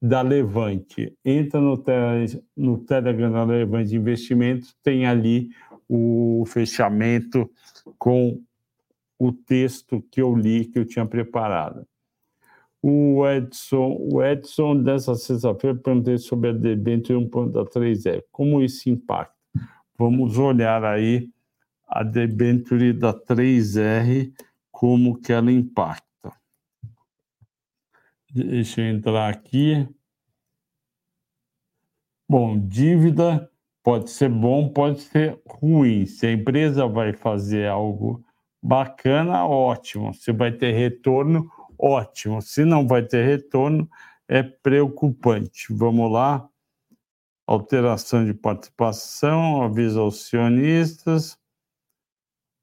da 0.00 0.20
Levante. 0.20 1.16
Entra 1.24 1.58
no, 1.58 1.78
tele, 1.78 2.44
no 2.54 2.76
Telegram 2.84 3.32
da 3.32 3.44
Levante 3.44 3.96
Investimentos, 3.96 4.76
tem 4.82 5.06
ali 5.06 5.48
o 5.88 6.44
fechamento 6.46 7.50
com 7.98 8.42
o 9.18 9.32
texto 9.32 10.02
que 10.10 10.20
eu 10.20 10.34
li, 10.34 10.66
que 10.66 10.78
eu 10.78 10.84
tinha 10.84 11.06
preparado. 11.06 11.86
O 12.82 13.26
Edson, 13.26 13.96
o 13.98 14.22
Edson 14.22 14.82
dessa 14.82 15.14
sexta-feira, 15.14 15.78
perguntei 15.78 16.18
sobre 16.18 16.50
a 16.50 16.52
debênture 16.52 17.18
1.3E. 17.18 18.22
Como 18.30 18.62
isso 18.62 18.90
impacta? 18.90 19.34
Vamos 19.96 20.36
olhar 20.36 20.84
aí 20.84 21.30
a 21.86 22.02
debênture 22.02 22.92
da 22.92 23.14
3R, 23.14 24.32
como 24.70 25.18
que 25.20 25.32
ela 25.32 25.50
impacta. 25.50 26.04
Deixa 28.30 28.82
eu 28.82 28.86
entrar 28.88 29.30
aqui. 29.30 29.88
Bom, 32.28 32.58
dívida 32.58 33.50
pode 33.82 34.10
ser 34.10 34.28
bom, 34.28 34.68
pode 34.68 35.02
ser 35.02 35.40
ruim. 35.46 36.04
Se 36.04 36.26
a 36.26 36.32
empresa 36.32 36.86
vai 36.86 37.12
fazer 37.12 37.68
algo 37.68 38.24
bacana, 38.64 39.46
ótimo. 39.46 40.12
Se 40.14 40.32
vai 40.32 40.50
ter 40.50 40.72
retorno, 40.72 41.52
ótimo. 41.78 42.40
Se 42.40 42.64
não 42.64 42.88
vai 42.88 43.02
ter 43.02 43.26
retorno, 43.26 43.86
é 44.26 44.42
preocupante. 44.42 45.66
Vamos 45.70 46.10
lá. 46.10 46.48
Alteração 47.46 48.24
de 48.24 48.32
participação, 48.32 49.62
aviso 49.62 50.00
aos 50.00 50.24
acionistas. 50.24 51.38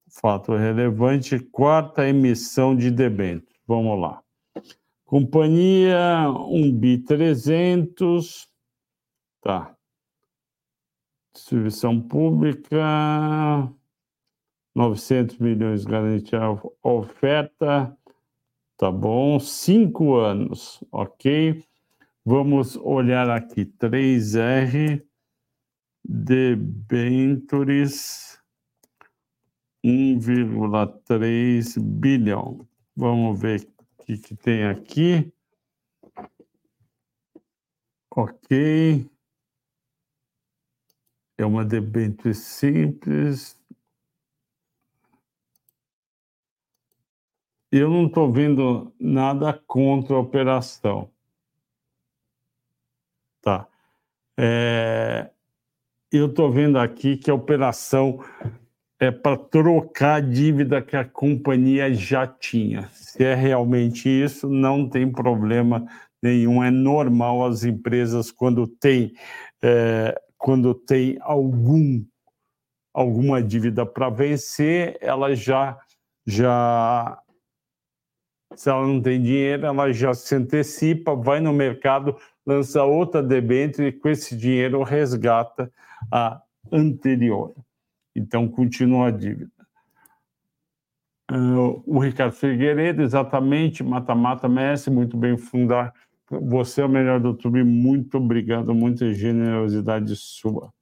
Fato 0.10 0.56
relevante. 0.56 1.38
Quarta 1.40 2.08
emissão 2.08 2.76
de 2.76 2.90
debêntures. 2.90 3.62
Vamos 3.68 4.02
lá. 4.02 4.24
Companhia 5.06 6.26
1B300, 6.28 8.48
tá. 9.42 9.76
Distribuição 11.34 12.02
pública, 12.02 13.72
900 14.74 15.38
milhões 15.38 15.86
garantia 15.86 16.40
oferta, 16.82 17.96
tá 18.78 18.92
bom? 18.92 19.40
Cinco 19.40 20.16
anos, 20.16 20.84
ok? 20.92 21.64
Vamos 22.26 22.76
olhar 22.78 23.30
aqui, 23.30 23.66
3R, 23.66 25.04
debentures, 26.04 27.22
1,3 29.84 31.80
bilhão. 31.80 32.68
Vamos 32.96 33.40
ver 33.40 33.72
que, 34.06 34.18
que 34.18 34.36
tem 34.36 34.66
aqui? 34.66 35.32
Ok. 38.10 39.10
É 41.38 41.46
uma 41.46 41.64
debênture 41.64 42.34
simples. 42.34 43.60
Eu 47.72 47.90
não 47.90 48.08
estou 48.08 48.32
vendo 48.32 48.92
nada 49.00 49.54
contra 49.66 50.16
a 50.16 50.20
operação. 50.20 51.10
Tá. 53.42 53.68
É, 54.38 55.30
eu 56.12 56.28
estou 56.28 56.52
vendo 56.52 56.78
aqui 56.78 57.16
que 57.16 57.32
a 57.32 57.34
operação 57.34 58.24
é 59.00 59.10
para 59.10 59.36
trocar 59.36 60.16
a 60.16 60.20
dívida 60.20 60.82
que 60.82 60.96
a 60.96 61.04
companhia 61.04 61.92
já 61.94 62.28
tinha. 62.28 62.90
Se 62.94 63.24
é 63.24 63.34
realmente 63.34 64.08
isso, 64.08 64.48
não 64.48 64.88
tem 64.88 65.12
problema 65.12 65.88
nenhum. 66.22 66.64
É 66.64 66.70
normal 66.70 67.46
as 67.46 67.64
empresas, 67.64 68.30
quando 68.30 68.68
tem, 68.68 69.14
é, 69.62 70.22
quando 70.38 70.76
tem 70.76 71.18
algum, 71.22 72.04
alguma 72.94 73.42
dívida 73.42 73.86
para 73.86 74.10
vencer, 74.10 74.98
ela 75.02 75.34
já, 75.36 75.80
já. 76.28 77.18
Se 78.56 78.70
ela 78.70 78.86
não 78.86 79.02
tem 79.02 79.22
dinheiro, 79.22 79.66
ela 79.66 79.92
já 79.92 80.14
se 80.14 80.36
antecipa, 80.36 81.16
vai 81.16 81.40
no 81.40 81.54
mercado, 81.54 82.16
lança 82.46 82.84
outra 82.84 83.24
debênture 83.24 83.88
e 83.88 83.92
com 83.92 84.10
esse 84.10 84.36
dinheiro 84.36 84.84
resgata 84.84 85.72
a 86.12 86.42
anterior. 86.72 87.54
Então, 88.16 88.48
continua 88.48 89.08
a 89.08 89.12
dívida. 89.12 89.52
Uh, 91.32 91.82
o 91.86 92.00
Ricardo 92.00 92.34
Figueiredo, 92.34 93.02
exatamente, 93.02 93.84
mata-mata, 93.84 94.50
Messi, 94.50 94.92
muito 94.92 95.16
bem 95.16 95.38
fundar. 95.38 95.94
Você 96.30 96.82
é 96.82 96.86
o 96.86 96.90
melhor 96.90 97.22
do 97.22 97.30
YouTube, 97.30 97.64
muito 97.64 98.18
obrigado, 98.18 98.76
muita 98.76 99.14
generosidade 99.14 100.14
sua. 100.16 100.74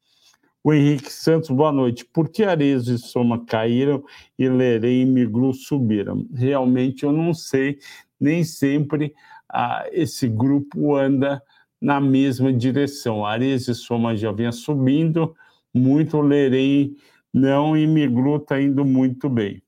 O 0.62 0.74
Henrique 0.74 1.12
Santos, 1.12 1.50
boa 1.50 1.72
noite. 1.72 2.04
Por 2.04 2.28
que 2.28 2.43
Arezo 2.43 2.93
e 2.93 2.98
Soma 2.98 3.45
caíram 3.45 4.04
e 4.38 4.50
Lerei 4.50 5.02
e 5.02 5.06
Miglu 5.06 5.54
subiram? 5.54 6.28
Realmente 6.34 7.04
eu 7.04 7.13
não 7.13 7.34
sei, 7.34 7.80
nem 8.19 8.43
sempre 8.43 9.13
ah, 9.48 9.86
esse 9.91 10.28
grupo 10.28 10.95
anda 10.95 11.41
na 11.82 12.02
mesma 12.02 12.52
direção. 12.52 13.26
Arezo 13.26 13.72
e 13.72 13.76
Soma 13.76 14.17
já 14.17 14.34
vinha 14.34 14.52
subindo, 14.52 15.34
muito 15.74 16.19
Lerei 16.19 16.93
não 17.34 17.78
imigrou, 17.78 18.38
está 18.38 18.62
indo 18.62 18.84
muito 18.84 19.30
bem. 19.30 19.63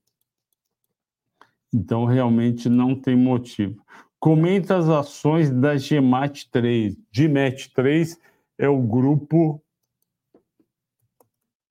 Então, 1.74 2.04
realmente 2.04 2.68
não 2.68 2.96
tem 2.96 3.16
motivo. 3.16 3.82
Comenta 4.20 4.78
as 4.78 4.90
ações 4.90 5.50
da 5.50 5.76
GMAT 5.76 6.50
3. 6.52 6.98
GMAT 7.14 7.72
3 7.74 8.20
é 8.58 8.68
o 8.68 8.82
grupo 8.82 9.64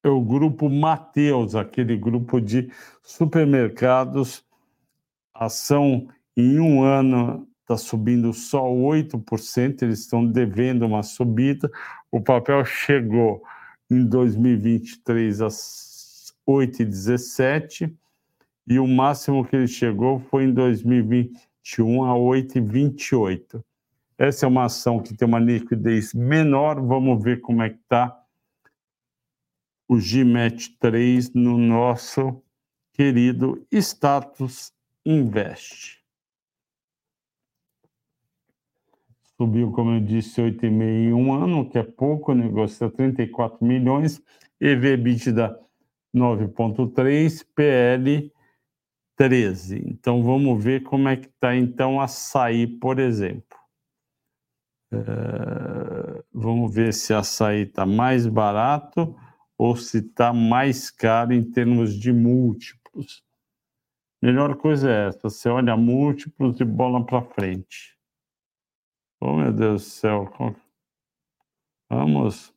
é 0.02 0.08
o 0.08 0.20
grupo 0.20 0.68
Mateus, 0.68 1.54
aquele 1.54 1.96
grupo 1.96 2.40
de 2.40 2.70
supermercados. 3.02 4.44
Ação 5.34 6.08
em 6.36 6.58
um 6.58 6.82
ano 6.82 7.46
está 7.60 7.76
subindo 7.76 8.32
só 8.32 8.64
8%, 8.64 9.82
eles 9.82 10.00
estão 10.00 10.26
devendo 10.26 10.86
uma 10.86 11.02
subida. 11.02 11.70
O 12.10 12.20
papel 12.20 12.64
chegou 12.64 13.42
em 13.90 14.04
2023 14.04 15.40
às 15.40 16.34
8h17 16.48 17.92
e 18.66 18.78
o 18.78 18.86
máximo 18.86 19.44
que 19.44 19.56
ele 19.56 19.68
chegou 19.68 20.20
foi 20.30 20.44
em 20.44 20.52
2021 20.52 22.04
a 22.04 22.14
8h28. 22.14 23.62
Essa 24.18 24.46
é 24.46 24.48
uma 24.48 24.64
ação 24.64 25.00
que 25.00 25.14
tem 25.14 25.26
uma 25.26 25.38
liquidez 25.38 26.12
menor, 26.12 26.80
vamos 26.80 27.22
ver 27.22 27.40
como 27.40 27.62
é 27.62 27.70
que 27.70 27.78
está 27.78 28.19
o 29.90 29.98
GMET 29.98 30.78
3 30.78 31.34
no 31.34 31.58
nosso 31.58 32.40
querido 32.92 33.66
Status 33.72 34.72
Invest. 35.04 35.98
subiu, 39.36 39.72
como 39.72 39.92
eu 39.92 40.00
disse, 40.00 40.40
8,5 40.40 40.82
em 40.82 41.12
um 41.12 41.32
ano, 41.32 41.68
que 41.68 41.76
é 41.76 41.82
pouco, 41.82 42.32
negócio 42.34 42.88
34 42.88 43.66
milhões, 43.66 44.22
EV 44.60 44.92
EBITDA 44.92 45.58
9,3, 46.14 47.44
PL 47.52 48.32
13. 49.16 49.82
Então 49.88 50.22
vamos 50.22 50.62
ver 50.62 50.84
como 50.84 51.08
é 51.08 51.16
que 51.16 51.26
está 51.26 51.56
então 51.56 52.00
açaí, 52.00 52.66
por 52.66 53.00
exemplo. 53.00 53.58
Uh, 54.92 56.22
vamos 56.32 56.72
ver 56.72 56.92
se 56.92 57.12
açaí 57.12 57.62
está 57.62 57.84
mais 57.84 58.26
barato 58.26 59.16
ou 59.62 59.76
se 59.76 59.98
está 59.98 60.32
mais 60.32 60.90
caro 60.90 61.34
em 61.34 61.44
termos 61.44 61.94
de 61.94 62.14
múltiplos. 62.14 63.22
Melhor 64.22 64.56
coisa 64.56 64.90
é 64.90 65.08
essa, 65.08 65.28
você 65.28 65.50
olha 65.50 65.76
múltiplos 65.76 66.58
e 66.58 66.64
bola 66.64 67.04
para 67.04 67.20
frente. 67.20 67.94
Oh, 69.20 69.36
meu 69.36 69.52
Deus 69.52 69.82
do 69.82 69.86
céu. 69.90 70.32
Vamos. 71.90 72.54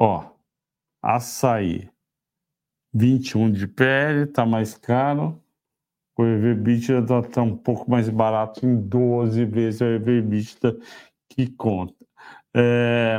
Ó, 0.00 0.34
açaí. 1.02 1.90
21 2.94 3.52
de 3.52 3.68
pele, 3.68 4.26
tá 4.26 4.46
mais 4.46 4.72
caro. 4.72 5.38
O 6.16 6.24
EV/EBITDA 6.24 7.04
tá, 7.04 7.22
tá 7.22 7.42
um 7.42 7.58
pouco 7.58 7.90
mais 7.90 8.08
barato 8.08 8.64
em 8.64 8.88
12 8.88 9.44
vezes 9.44 9.82
o 9.82 9.84
EV/EBITDA 9.84 10.78
que 11.28 11.46
conta. 11.50 12.07
É, 12.54 13.18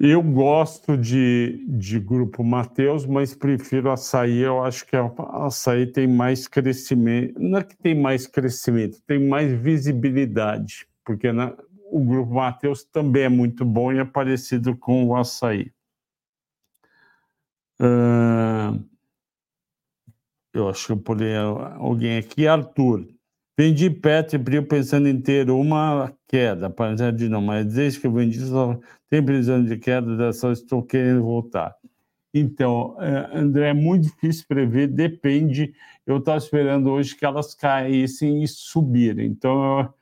eu 0.00 0.22
gosto 0.22 0.96
de, 0.96 1.64
de 1.66 1.98
Grupo 1.98 2.44
Mateus, 2.44 3.04
mas 3.04 3.34
prefiro 3.34 3.90
açaí. 3.90 4.38
Eu 4.38 4.62
acho 4.62 4.86
que 4.86 4.94
a 4.94 5.10
açaí 5.44 5.86
tem 5.90 6.06
mais 6.06 6.46
crescimento. 6.46 7.38
Não 7.40 7.58
é 7.58 7.64
que 7.64 7.76
tem 7.76 8.00
mais 8.00 8.24
crescimento, 8.24 9.02
tem 9.06 9.18
mais 9.18 9.52
visibilidade, 9.60 10.86
porque 11.04 11.32
na, 11.32 11.52
o 11.90 12.00
Grupo 12.04 12.34
Mateus 12.34 12.84
também 12.84 13.24
é 13.24 13.28
muito 13.28 13.64
bom 13.64 13.92
e 13.92 13.98
é 13.98 14.04
parecido 14.04 14.76
com 14.76 15.04
o 15.06 15.16
açaí. 15.16 15.72
Uh, 17.80 18.84
eu 20.52 20.68
acho 20.68 20.86
que 20.86 20.92
eu 20.92 20.96
pulei 20.96 21.36
alguém 21.36 22.18
aqui. 22.18 22.46
Arthur. 22.46 23.04
Vendi 23.58 23.90
Petri 23.90 24.38
pensando 24.62 25.08
em 25.08 25.20
ter 25.20 25.50
uma 25.50 26.14
queda, 26.28 26.70
para 26.70 26.94
de 27.10 27.28
não, 27.28 27.42
mas 27.42 27.66
desde 27.74 27.98
que 27.98 28.06
eu 28.06 28.12
vendi 28.12 28.38
só 28.38 28.78
tem 29.10 29.20
previsão 29.20 29.64
de 29.64 29.76
queda, 29.76 30.32
só 30.32 30.52
estou 30.52 30.80
querendo 30.80 31.24
voltar. 31.24 31.74
Então, 32.32 32.96
é, 33.00 33.36
André, 33.36 33.70
é 33.70 33.74
muito 33.74 34.04
difícil 34.04 34.44
prever, 34.46 34.86
depende. 34.86 35.74
Eu 36.06 36.18
estava 36.18 36.38
esperando 36.38 36.88
hoje 36.88 37.16
que 37.16 37.24
elas 37.24 37.52
caíssem 37.52 38.44
e 38.44 38.46
subirem. 38.46 39.26
Então, 39.26 39.80
eu 39.80 39.94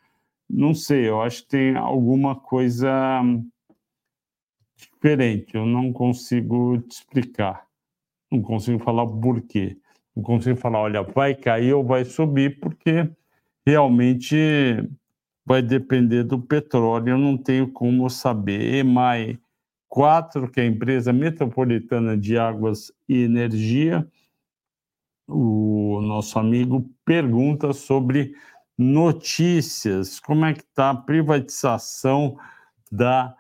não 0.51 0.75
sei, 0.75 1.09
eu 1.09 1.23
acho 1.23 1.43
que 1.45 1.49
tem 1.49 1.77
alguma 1.77 2.37
coisa 2.37 3.23
diferente. 4.77 5.55
Eu 5.55 5.65
não 5.65 5.95
consigo 5.95 6.79
te 6.83 6.97
explicar. 6.97 7.65
Não 8.31 8.43
consigo 8.43 8.79
falar 8.81 9.05
o 9.05 9.19
porquê. 9.19 9.79
Não 10.15 10.23
consigo 10.23 10.59
falar, 10.59 10.81
olha, 10.81 11.03
vai 11.03 11.35
cair 11.35 11.73
ou 11.73 11.83
vai 11.83 12.05
subir, 12.05 12.61
porque 12.61 13.09
realmente 13.67 14.37
vai 15.45 15.61
depender 15.61 16.25
do 16.25 16.41
petróleo, 16.41 17.11
eu 17.11 17.19
não 17.19 17.37
tenho 17.37 17.71
como 17.73 18.09
saber. 18.09 18.75
EMAI 18.77 19.39
4, 19.89 20.51
que 20.51 20.61
é 20.61 20.65
a 20.65 20.67
empresa 20.67 21.13
metropolitana 21.13 22.17
de 22.17 22.39
águas 22.39 22.93
e 23.09 23.23
energia, 23.23 24.07
o 25.29 26.01
nosso 26.03 26.39
amigo 26.39 26.89
pergunta 27.05 27.73
sobre 27.73 28.35
notícias, 28.79 30.21
como 30.21 30.45
é 30.45 30.55
que 30.55 30.61
está 30.63 30.91
a 30.91 30.97
privatização 30.97 32.39
da 32.93 33.35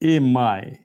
EMAI. 0.00 0.80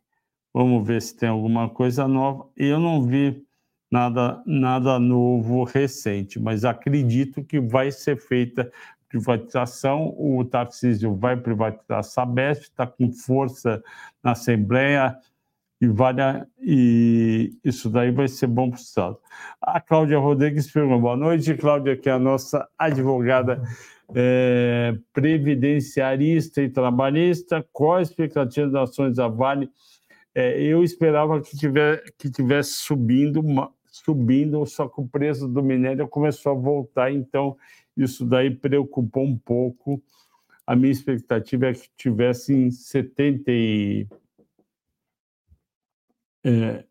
Vamos 0.54 0.88
ver 0.88 1.02
se 1.02 1.15
tem 1.15 1.30
alguma 1.30 1.69
coisa 1.69 2.08
nova. 2.08 2.50
Eu 2.56 2.80
não 2.80 3.02
vi 3.04 3.46
nada, 3.91 4.41
nada 4.45 5.00
novo 5.00 5.63
recente, 5.63 6.39
mas 6.39 6.65
acredito 6.65 7.43
que 7.43 7.60
vai 7.60 7.91
ser 7.91 8.17
feita 8.17 8.71
privatização. 9.08 10.13
O 10.17 10.43
Tarcísio 10.45 11.15
vai 11.15 11.38
privatizar 11.38 12.00
a 12.00 12.04
Sabesp, 12.04 12.63
está 12.63 12.86
com 12.86 13.12
força 13.12 13.82
na 14.23 14.32
Assembleia 14.32 15.17
e, 15.80 15.88
vale, 15.88 16.21
e 16.60 17.56
isso 17.63 17.89
daí 17.89 18.12
vai 18.12 18.28
ser 18.28 18.47
bom 18.47 18.69
para 18.69 18.80
o 18.80 18.82
Estado. 18.82 19.17
A 19.62 19.80
Cláudia 19.80 20.17
Rodrigues 20.17 20.71
perguntou: 20.71 21.02
boa 21.02 21.15
noite, 21.15 21.54
Cláudia, 21.54 21.95
que 21.95 22.10
é 22.10 22.13
a 22.13 22.19
nossa 22.19 22.67
advogada 22.78 23.62
é, 24.15 24.97
previdenciarista 25.13 26.62
e 26.62 26.69
trabalhista. 26.69 27.65
Qual 27.71 27.97
a 27.97 28.02
expectativa 28.02 28.67
das 28.67 28.89
ações 28.89 29.15
da 29.15 29.28
Vale? 29.28 29.69
É, 30.34 30.62
eu 30.62 30.84
esperava 30.84 31.41
que, 31.41 31.56
tiver, 31.56 32.04
que 32.17 32.30
tivesse 32.30 32.73
subindo 32.73 33.43
subindo, 34.03 34.65
só 34.65 34.88
que 34.88 34.99
o 34.99 35.07
preço 35.07 35.47
do 35.47 35.62
minério 35.63 36.07
começou 36.07 36.51
a 36.51 36.55
voltar, 36.55 37.12
então 37.12 37.57
isso 37.95 38.25
daí 38.25 38.49
preocupou 38.49 39.23
um 39.23 39.38
pouco. 39.38 40.01
A 40.65 40.75
minha 40.75 40.91
expectativa 40.91 41.67
é 41.67 41.73
que 41.73 41.89
tivesse 41.97 42.53
em 42.53 42.69
70 42.69 43.51
e... 43.51 44.07
É, 46.43 46.83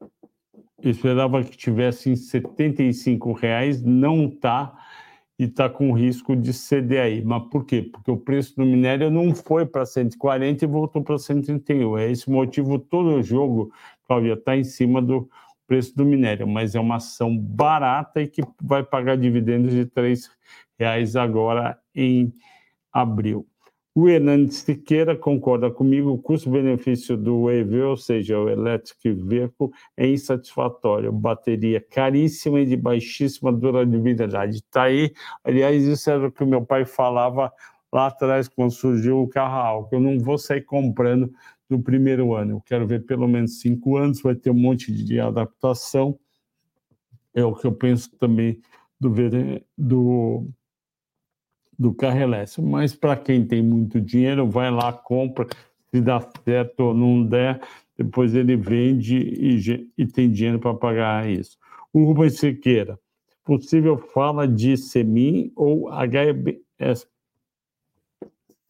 esperava 0.83 1.43
que 1.43 1.57
tivesse 1.57 2.11
em 2.11 2.17
75 2.17 3.33
reais, 3.33 3.83
não 3.83 4.27
está 4.27 4.77
e 5.39 5.45
está 5.45 5.69
com 5.69 5.93
risco 5.93 6.35
de 6.35 6.53
ceder 6.53 7.03
aí. 7.03 7.23
Mas 7.23 7.43
por 7.49 7.65
quê? 7.65 7.83
Porque 7.83 8.11
o 8.11 8.17
preço 8.17 8.57
do 8.57 8.65
minério 8.65 9.11
não 9.11 9.35
foi 9.35 9.67
para 9.67 9.85
140 9.85 10.65
e 10.65 10.69
voltou 10.69 11.03
para 11.03 11.19
131. 11.19 11.99
É 11.99 12.11
esse 12.11 12.31
motivo 12.31 12.79
todo 12.79 13.17
o 13.17 13.23
jogo, 13.23 13.73
Cláudia, 14.07 14.35
está 14.35 14.57
em 14.57 14.65
cima 14.65 15.03
do 15.03 15.29
preço 15.67 15.97
do 15.97 16.05
minério, 16.05 16.47
mas 16.47 16.75
é 16.75 16.81
uma 16.81 16.97
ação 16.97 17.37
barata 17.37 18.23
e 18.23 18.29
que 18.29 18.43
vai 18.63 18.83
pagar 18.83 19.17
dividendos 19.17 19.73
de 19.73 19.81
R$ 19.83 20.15
reais 20.79 21.17
agora 21.17 21.79
em 21.95 22.33
abril. 22.93 23.47
O 23.95 24.11
Hernandes 24.11 24.59
Siqueira 24.59 25.17
concorda 25.17 25.71
comigo, 25.71 26.11
o 26.11 26.19
custo-benefício 26.19 27.17
do 27.17 27.51
EV, 27.51 27.81
ou 27.81 27.97
seja, 27.97 28.39
o 28.39 28.47
Electric 28.47 29.11
Vehicle, 29.11 29.71
é 29.97 30.07
insatisfatório. 30.07 31.11
Bateria 31.11 31.81
caríssima 31.81 32.61
e 32.61 32.67
de 32.67 32.77
baixíssima 32.77 33.51
durabilidade. 33.51 34.57
Está 34.57 34.83
aí, 34.83 35.15
aliás, 35.43 35.83
isso 35.83 36.11
era 36.11 36.27
o 36.27 36.31
que 36.31 36.45
meu 36.45 36.63
pai 36.63 36.85
falava 36.85 37.51
lá 37.91 38.09
atrás, 38.09 38.49
quando 38.49 38.71
surgiu 38.71 39.23
o 39.23 39.29
carro 39.29 39.57
álcool. 39.57 39.97
Eu 39.97 40.01
não 40.01 40.19
vou 40.19 40.37
sair 40.37 40.61
comprando 40.61 41.33
no 41.69 41.83
primeiro 41.83 42.35
ano. 42.35 42.53
Eu 42.53 42.61
quero 42.61 42.87
ver 42.87 43.05
pelo 43.05 43.27
menos 43.27 43.61
cinco 43.61 43.97
anos, 43.97 44.21
vai 44.21 44.35
ter 44.35 44.51
um 44.51 44.55
monte 44.55 44.93
de 44.93 45.21
adaptação. 45.21 46.19
É 47.35 47.45
o 47.45 47.55
que 47.55 47.67
eu 47.67 47.73
penso 47.73 48.11
também 48.17 48.61
do, 48.99 49.13
do, 49.77 50.49
do 51.79 51.97
elétrico. 52.05 52.63
Mas 52.63 52.95
para 52.95 53.17
quem 53.17 53.47
tem 53.47 53.63
muito 53.63 54.01
dinheiro, 54.01 54.49
vai 54.49 54.71
lá, 54.71 54.93
compra, 54.93 55.47
se 55.91 56.01
dá 56.01 56.21
certo 56.45 56.81
ou 56.81 56.95
não 56.95 57.25
der, 57.25 57.61
depois 57.97 58.35
ele 58.35 58.57
vende 58.57 59.17
e, 59.17 59.91
e 59.97 60.07
tem 60.07 60.31
dinheiro 60.31 60.59
para 60.59 60.75
pagar 60.75 61.29
isso. 61.29 61.59
O 61.93 62.05
Rubens 62.05 62.39
Siqueira, 62.39 62.99
se 63.27 63.37
possível, 63.45 63.97
fala 63.97 64.47
de 64.47 64.77
SEMIN 64.77 65.53
ou 65.57 65.89
HBS. 65.89 67.09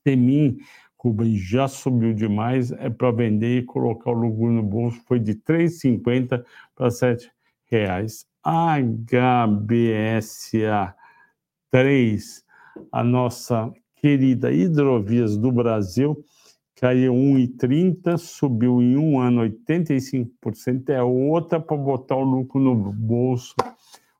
SEMIN 0.07 0.59
Rubens 1.07 1.39
já 1.39 1.69
subiu 1.69 2.13
demais, 2.13 2.73
é 2.73 2.91
para 2.91 3.13
vender 3.13 3.59
e 3.59 3.63
colocar 3.63 4.11
o 4.11 4.15
lucro 4.15 4.51
no 4.51 4.61
bolso, 4.63 5.01
foi 5.07 5.21
de 5.21 5.33
R$ 5.33 5.41
3,50 5.47 6.45
para 6.75 6.87
R$ 6.87 6.93
7,00. 6.93 8.27
HBSA 9.09 10.95
3, 11.71 12.45
a 12.93 13.05
nossa 13.05 13.73
querida 13.97 14.53
Hidrovias 14.53 15.37
do 15.37 15.53
Brasil, 15.53 16.25
caiu 16.75 17.13
1,30, 17.13 18.19
subiu 18.19 18.83
em 18.83 18.97
um 18.97 19.21
ano 19.21 19.43
85%, 19.43 20.91
é 20.91 21.03
outra 21.03 21.61
para 21.61 21.77
botar 21.77 22.17
o 22.17 22.23
lucro 22.23 22.61
no 22.61 22.75
bolso. 22.75 23.55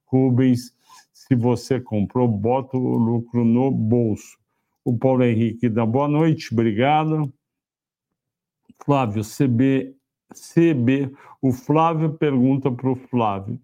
Rubens, 0.07 0.73
se 1.13 1.35
você 1.35 1.81
comprou, 1.81 2.29
bota 2.29 2.77
o 2.77 2.97
lucro 2.97 3.45
no 3.45 3.73
bolso. 3.73 4.39
O 4.87 4.97
Paulo 4.97 5.25
Henrique 5.25 5.69
dá 5.69 5.85
boa 5.85 6.07
noite, 6.07 6.53
obrigado. 6.53 7.35
Flávio, 8.85 9.25
CB, 9.25 9.97
CB, 10.33 11.13
o 11.43 11.51
Flávio 11.51 12.15
pergunta 12.15 12.71
para 12.71 12.93
o 12.93 12.95
Flávio. 12.95 13.61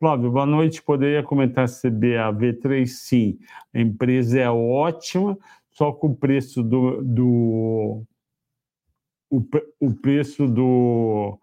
Flávio, 0.00 0.32
boa 0.32 0.44
noite. 0.44 0.82
Poderia 0.82 1.22
comentar 1.22 1.68
CBAV3? 1.68 2.88
Sim, 2.88 3.38
a 3.72 3.78
empresa 3.78 4.40
é 4.40 4.50
ótima, 4.50 5.38
só 5.70 5.92
que 5.92 6.06
o 6.06 6.16
preço 6.16 6.60
do, 6.60 7.00
do 7.04 8.02
o, 9.30 9.40
o 9.78 9.94
preço 9.94 10.48
do 10.48 11.38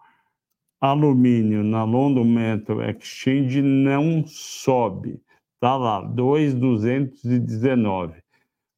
alumínio 0.81 1.63
na 1.63 1.85
London 1.85 2.25
Metal 2.25 2.83
Exchange 2.83 3.61
não 3.61 4.27
sobe. 4.27 5.21
Está 5.55 5.77
lá, 5.77 6.01
2,219. 6.01 8.21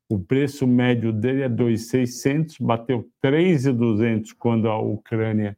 O 0.10 0.20
preço 0.20 0.68
médio 0.68 1.12
dele 1.12 1.44
é 1.44 1.50
2,600, 1.50 2.58
bateu 2.60 3.10
3,200 3.22 4.34
quando 4.34 4.68
a 4.68 4.78
Ucrânia 4.78 5.58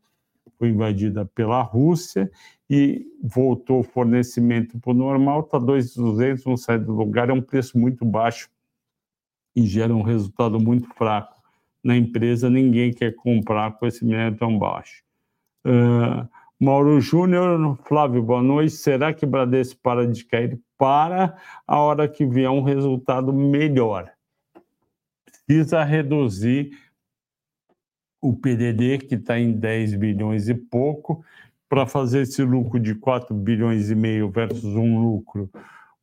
foi 0.57 0.69
invadida 0.69 1.25
pela 1.25 1.61
Rússia 1.61 2.31
e 2.69 3.05
voltou 3.21 3.79
o 3.79 3.83
fornecimento 3.83 4.79
para 4.79 4.91
o 4.91 4.93
normal, 4.93 5.41
está 5.41 5.57
2,200, 5.57 6.45
não 6.45 6.55
sai 6.55 6.79
do 6.79 6.93
lugar, 6.93 7.29
é 7.29 7.33
um 7.33 7.41
preço 7.41 7.77
muito 7.77 8.05
baixo 8.05 8.49
e 9.55 9.65
gera 9.65 9.93
um 9.93 10.01
resultado 10.01 10.59
muito 10.59 10.87
fraco 10.95 11.35
na 11.83 11.95
empresa, 11.95 12.49
ninguém 12.49 12.91
quer 12.91 13.13
comprar 13.15 13.73
com 13.73 13.85
esse 13.85 14.03
minério 14.03 14.37
tão 14.37 14.57
baixo. 14.57 15.03
Uh, 15.65 16.27
Mauro 16.59 16.99
Júnior, 16.99 17.77
Flávio, 17.83 18.23
boa 18.23 18.41
noite. 18.41 18.71
Será 18.71 19.13
que 19.13 19.25
Bradesco 19.25 19.79
para 19.83 20.07
de 20.07 20.23
cair? 20.25 20.59
Para 20.77 21.37
a 21.67 21.79
hora 21.79 22.07
que 22.07 22.25
vier 22.25 22.49
um 22.49 22.63
resultado 22.63 23.31
melhor 23.31 24.14
precisa 25.45 25.83
reduzir 25.83 26.71
o 28.21 28.35
PDD, 28.35 28.97
que 28.97 29.15
está 29.15 29.39
em 29.39 29.51
10 29.51 29.95
bilhões 29.95 30.49
e 30.49 30.55
pouco, 30.55 31.23
para 31.69 31.85
fazer 31.85 32.21
esse 32.21 32.43
lucro 32.43 32.79
de 32.79 32.95
4 32.95 33.35
bilhões 33.35 33.89
e 33.89 33.95
meio 33.95 34.29
versus 34.29 34.63
um 34.63 34.99
lucro. 34.99 35.49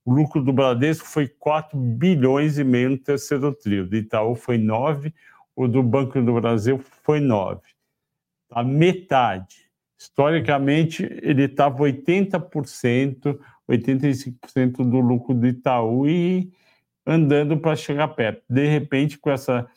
O 0.04 0.12
lucro 0.12 0.42
do 0.42 0.52
Bradesco 0.52 1.06
foi 1.06 1.28
4 1.28 1.78
bilhões 1.78 2.58
e 2.58 2.64
meio 2.64 2.90
no 2.90 2.98
terceiro 2.98 3.52
trio, 3.54 3.86
do 3.86 3.96
Itaú 3.96 4.34
foi 4.34 4.58
9, 4.58 5.12
o 5.54 5.68
do 5.68 5.82
Banco 5.82 6.20
do 6.20 6.40
Brasil 6.40 6.78
foi 6.78 7.20
9. 7.20 7.60
A 8.50 8.62
metade. 8.62 9.70
Historicamente, 9.98 11.04
ele 11.22 11.44
estava 11.44 11.78
80%, 11.78 13.38
85% 13.68 14.76
do 14.78 14.98
lucro 14.98 15.34
do 15.34 15.46
Itaú 15.46 16.08
e 16.08 16.52
andando 17.06 17.56
para 17.58 17.76
chegar 17.76 18.08
perto. 18.08 18.42
De 18.48 18.66
repente, 18.66 19.18
com 19.18 19.30
essa 19.30 19.68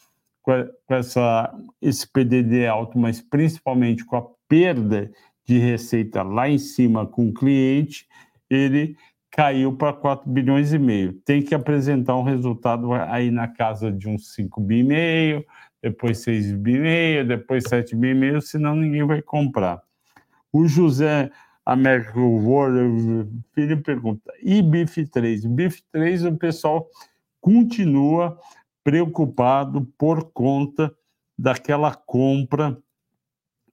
com 0.46 0.94
essa, 0.94 1.52
esse 1.82 2.08
PDD 2.08 2.68
alto, 2.68 3.00
mas 3.00 3.20
principalmente 3.20 4.06
com 4.06 4.16
a 4.16 4.28
perda 4.48 5.12
de 5.44 5.58
receita 5.58 6.22
lá 6.22 6.48
em 6.48 6.60
cima 6.60 7.06
com 7.06 7.30
o 7.30 7.34
cliente, 7.34 8.08
ele 8.48 8.96
caiu 9.32 9.76
para 9.76 9.92
4 9.92 10.30
bilhões 10.30 10.72
e 10.72 10.78
meio. 10.78 11.14
Tem 11.26 11.42
que 11.42 11.56
apresentar 11.56 12.16
um 12.16 12.24
resultado 12.24 12.94
aí 12.94 13.32
na 13.32 13.48
casa 13.48 13.92
de 13.92 14.08
uns 14.08 14.34
5 14.36 14.62
bi 14.62 14.84
meio, 14.84 15.44
depois 15.82 16.20
6 16.20 16.52
bi 16.54 16.80
meio, 16.80 17.28
depois 17.28 17.64
7 17.68 17.96
bi 17.96 18.14
meio, 18.14 18.40
senão 18.40 18.76
ninguém 18.76 19.04
vai 19.04 19.22
comprar. 19.24 19.82
O 20.54 20.68
José 20.68 21.32
Américo 21.66 22.40
filho 23.54 23.82
pergunta, 23.82 24.32
e 24.42 24.62
BIF 24.62 25.08
3? 25.08 25.46
BIF 25.48 25.82
3 25.92 26.26
o 26.26 26.38
pessoal 26.38 26.88
continua 27.46 28.40
preocupado 28.84 29.86
por 30.00 30.32
conta 30.32 30.92
daquela 31.38 31.94
compra 31.94 32.76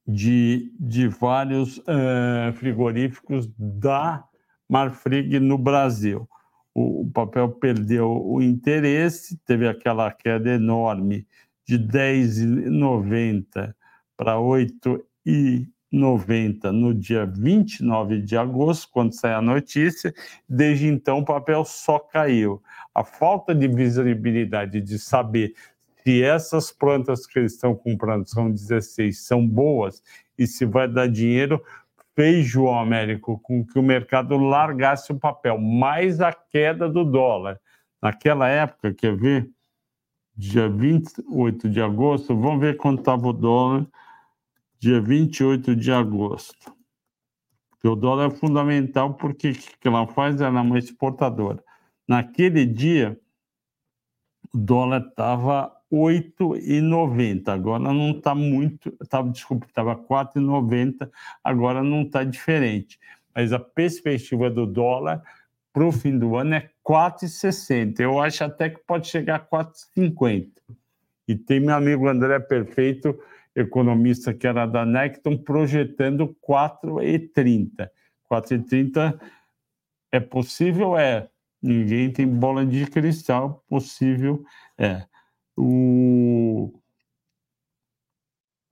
de, 0.05 0.71
de 0.79 1.07
vários 1.07 1.79
uh, 1.79 2.53
frigoríficos 2.53 3.49
da 3.57 4.23
Marfrig 4.69 5.39
no 5.39 5.57
Brasil. 5.57 6.29
O, 6.71 7.01
o, 7.01 7.11
papel 7.11 7.49
perdeu 7.49 8.11
o 8.11 8.39
interesse, 8.43 9.39
teve 9.43 9.67
aquela 9.67 10.11
queda 10.11 10.51
enorme 10.51 11.25
de 11.67 11.79
10,90 11.79 13.73
para 14.15 14.37
8,90 15.93 16.71
no 16.71 16.93
dia 16.93 17.25
29 17.25 18.21
de 18.21 18.35
agosto, 18.35 18.89
quando 18.91 19.13
saiu 19.13 19.37
a 19.37 19.41
notícia. 19.41 20.13
Desde 20.49 20.87
então, 20.87 21.19
o 21.19 21.25
papel 21.25 21.63
só 21.63 21.99
caiu 21.99 22.61
a 22.93 23.03
falta 23.03 23.53
de 23.53 23.67
visibilidade 23.67 24.81
de 24.81 24.97
saber 24.97 25.53
se 26.03 26.21
essas 26.21 26.71
plantas 26.71 27.25
que 27.25 27.39
eles 27.39 27.53
estão 27.53 27.75
comprando 27.75 28.27
são 28.27 28.51
16 28.51 29.19
são 29.19 29.47
boas 29.47 30.03
e 30.37 30.45
se 30.45 30.65
vai 30.65 30.87
dar 30.87 31.07
dinheiro 31.07 31.63
fez 32.15 32.45
João 32.45 32.77
Américo 32.77 33.39
com 33.39 33.65
que 33.65 33.79
o 33.79 33.83
mercado 33.83 34.37
largasse 34.37 35.11
o 35.11 35.19
papel, 35.19 35.57
mais 35.57 36.21
a 36.21 36.31
queda 36.31 36.87
do 36.87 37.03
dólar. 37.03 37.59
Naquela 38.01 38.47
época, 38.47 38.93
quer 38.93 39.15
ver? 39.15 39.49
Dia 40.35 40.69
28 40.69 41.69
de 41.69 41.81
agosto, 41.81 42.37
vamos 42.39 42.59
ver 42.59 42.77
quanto 42.77 42.99
estava 42.99 43.27
o 43.27 43.33
dólar 43.33 43.87
dia 44.83 44.99
28 44.99 45.77
de 45.77 45.91
agosto. 45.93 46.75
Porque 47.71 47.87
o 47.87 47.95
dólar 47.95 48.27
é 48.27 48.35
fundamental 48.35 49.13
porque 49.13 49.51
o 49.51 49.53
que 49.53 49.87
ela 49.87 50.05
faz? 50.07 50.41
Ela 50.41 50.59
é 50.59 50.61
uma 50.61 50.77
exportadora. 50.77 51.63
Naquele 52.05 52.65
dia, 52.65 53.17
o 54.53 54.57
dólar 54.57 55.07
estava 55.07 55.73
8,90. 55.89 57.47
Agora 57.47 57.93
não 57.93 58.11
está 58.11 58.35
muito, 58.35 58.91
tava, 59.07 59.29
desculpa, 59.29 59.65
estava 59.67 59.95
4,90, 59.95 61.09
agora 61.41 61.81
não 61.81 62.01
está 62.01 62.25
diferente. 62.25 62.99
Mas 63.33 63.53
a 63.53 63.59
perspectiva 63.59 64.49
do 64.49 64.67
dólar 64.67 65.23
para 65.71 65.87
o 65.87 65.93
fim 65.93 66.19
do 66.19 66.35
ano 66.35 66.55
é 66.55 66.69
4,60. 66.85 68.01
Eu 68.01 68.19
acho 68.21 68.43
até 68.43 68.69
que 68.69 68.81
pode 68.85 69.07
chegar 69.07 69.35
a 69.35 69.39
4,50. 69.39 70.51
E 71.25 71.35
tem 71.37 71.61
meu 71.61 71.73
amigo 71.73 72.05
André 72.09 72.37
Perfeito, 72.41 73.17
economista 73.55 74.33
que 74.33 74.47
era 74.47 74.65
da 74.65 74.85
Necton, 74.85 75.37
projetando 75.37 76.35
4,30. 76.47 77.89
4,30 78.31 79.19
é 80.11 80.19
possível? 80.19 80.97
É. 80.97 81.29
Ninguém 81.61 82.11
tem 82.11 82.27
bola 82.27 82.65
de 82.65 82.85
cristal 82.87 83.63
possível. 83.69 84.43
É. 84.77 85.05
O, 85.55 86.73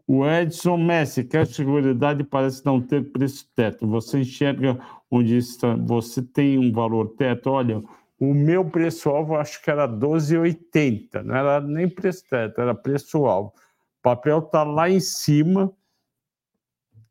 o 0.08 0.26
Edson 0.26 0.78
Messi, 0.78 1.24
que 1.24 1.38
a 1.38 1.46
seguridade 1.46 2.24
parece 2.24 2.65
não 2.65 2.82
ter 2.82 3.12
preço 3.12 3.48
teto. 3.56 3.88
Você 3.88 4.20
enxerga 4.20 4.80
onde 5.10 5.38
está, 5.38 5.76
você 5.76 6.22
tem 6.22 6.58
um 6.58 6.72
valor 6.72 7.15
teto? 7.15 7.50
Olha, 7.50 7.82
o 8.20 8.34
meu 8.34 8.63
preço-alvo 8.70 9.36
acho 9.36 9.62
que 9.63 9.72
era 9.72 9.88
12,80, 9.88 11.24
não 11.24 11.36
era 11.36 11.62
nem 11.62 11.89
preço 11.89 12.24
teto, 12.30 12.62
era 12.62 12.76
preço-alvo. 12.76 13.54
Papel 14.01 14.39
está 14.39 14.63
lá 14.63 14.89
em 14.89 14.99
cima. 14.99 15.71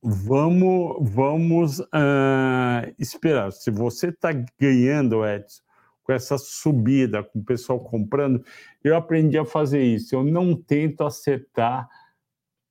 Vamos, 0.03 0.96
vamos 1.11 1.81
uh, 1.81 2.94
esperar. 2.98 3.53
Se 3.53 3.70
você 3.70 4.09
está 4.09 4.31
ganhando, 4.59 5.24
Edson, 5.26 5.62
com 6.03 6.12
essa 6.12 6.38
subida, 6.38 7.22
com 7.22 7.38
o 7.38 7.44
pessoal 7.44 7.79
comprando, 7.79 8.42
eu 8.83 8.96
aprendi 8.96 9.38
a 9.38 9.44
fazer 9.44 9.83
isso. 9.83 10.14
Eu 10.14 10.24
não 10.24 10.57
tento 10.57 11.05
acertar 11.05 11.88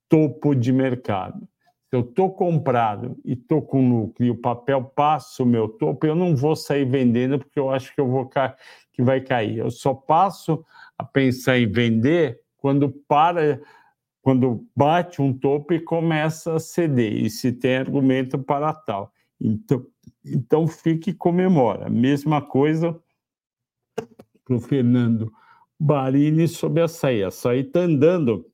topo 0.10 0.56
de 0.56 0.74
mercado. 0.74 1.48
Se 1.90 1.96
eu 1.96 2.02
estou 2.02 2.32
comprado 2.32 3.18
e 3.24 3.34
estou 3.34 3.62
com 3.62 3.90
lucro 3.90 4.24
e 4.24 4.30
o 4.30 4.38
papel 4.38 4.84
passa 4.84 5.42
o 5.42 5.46
meu 5.46 5.68
topo, 5.68 6.06
eu 6.06 6.14
não 6.14 6.36
vou 6.36 6.56
sair 6.56 6.86
vendendo 6.86 7.40
porque 7.40 7.60
eu 7.60 7.72
acho 7.72 7.94
que 7.96 8.02
eu 8.02 8.08
vou 8.08 8.30
que 8.94 9.02
vai 9.02 9.22
cair. 9.22 9.58
Eu 9.58 9.72
só 9.72 9.94
passo 9.94 10.64
a 10.98 11.04
pensar 11.04 11.58
em 11.58 11.72
vender 11.72 12.42
quando 12.58 12.90
para, 13.08 13.62
quando 14.30 14.64
bate 14.76 15.24
um 15.24 15.34
topo 15.34 15.74
e 15.74 15.80
começa 15.80 16.54
a 16.54 16.60
ceder. 16.60 17.14
E 17.14 17.32
se 17.32 17.52
tem 17.52 17.78
argumento 17.78 18.38
para 18.38 18.72
tal. 18.72 19.12
Então, 19.42 19.84
então 20.24 20.68
fique 20.68 21.10
e 21.10 21.14
comemora. 21.16 21.90
Mesma 21.90 22.40
coisa 22.40 22.96
para 24.46 24.56
o 24.56 24.60
Fernando 24.60 25.34
Barini 25.80 26.48
sobre 26.48 26.84
açaí. 26.84 27.24
Açaí 27.24 27.62
está 27.62 27.80
andando. 27.80 28.46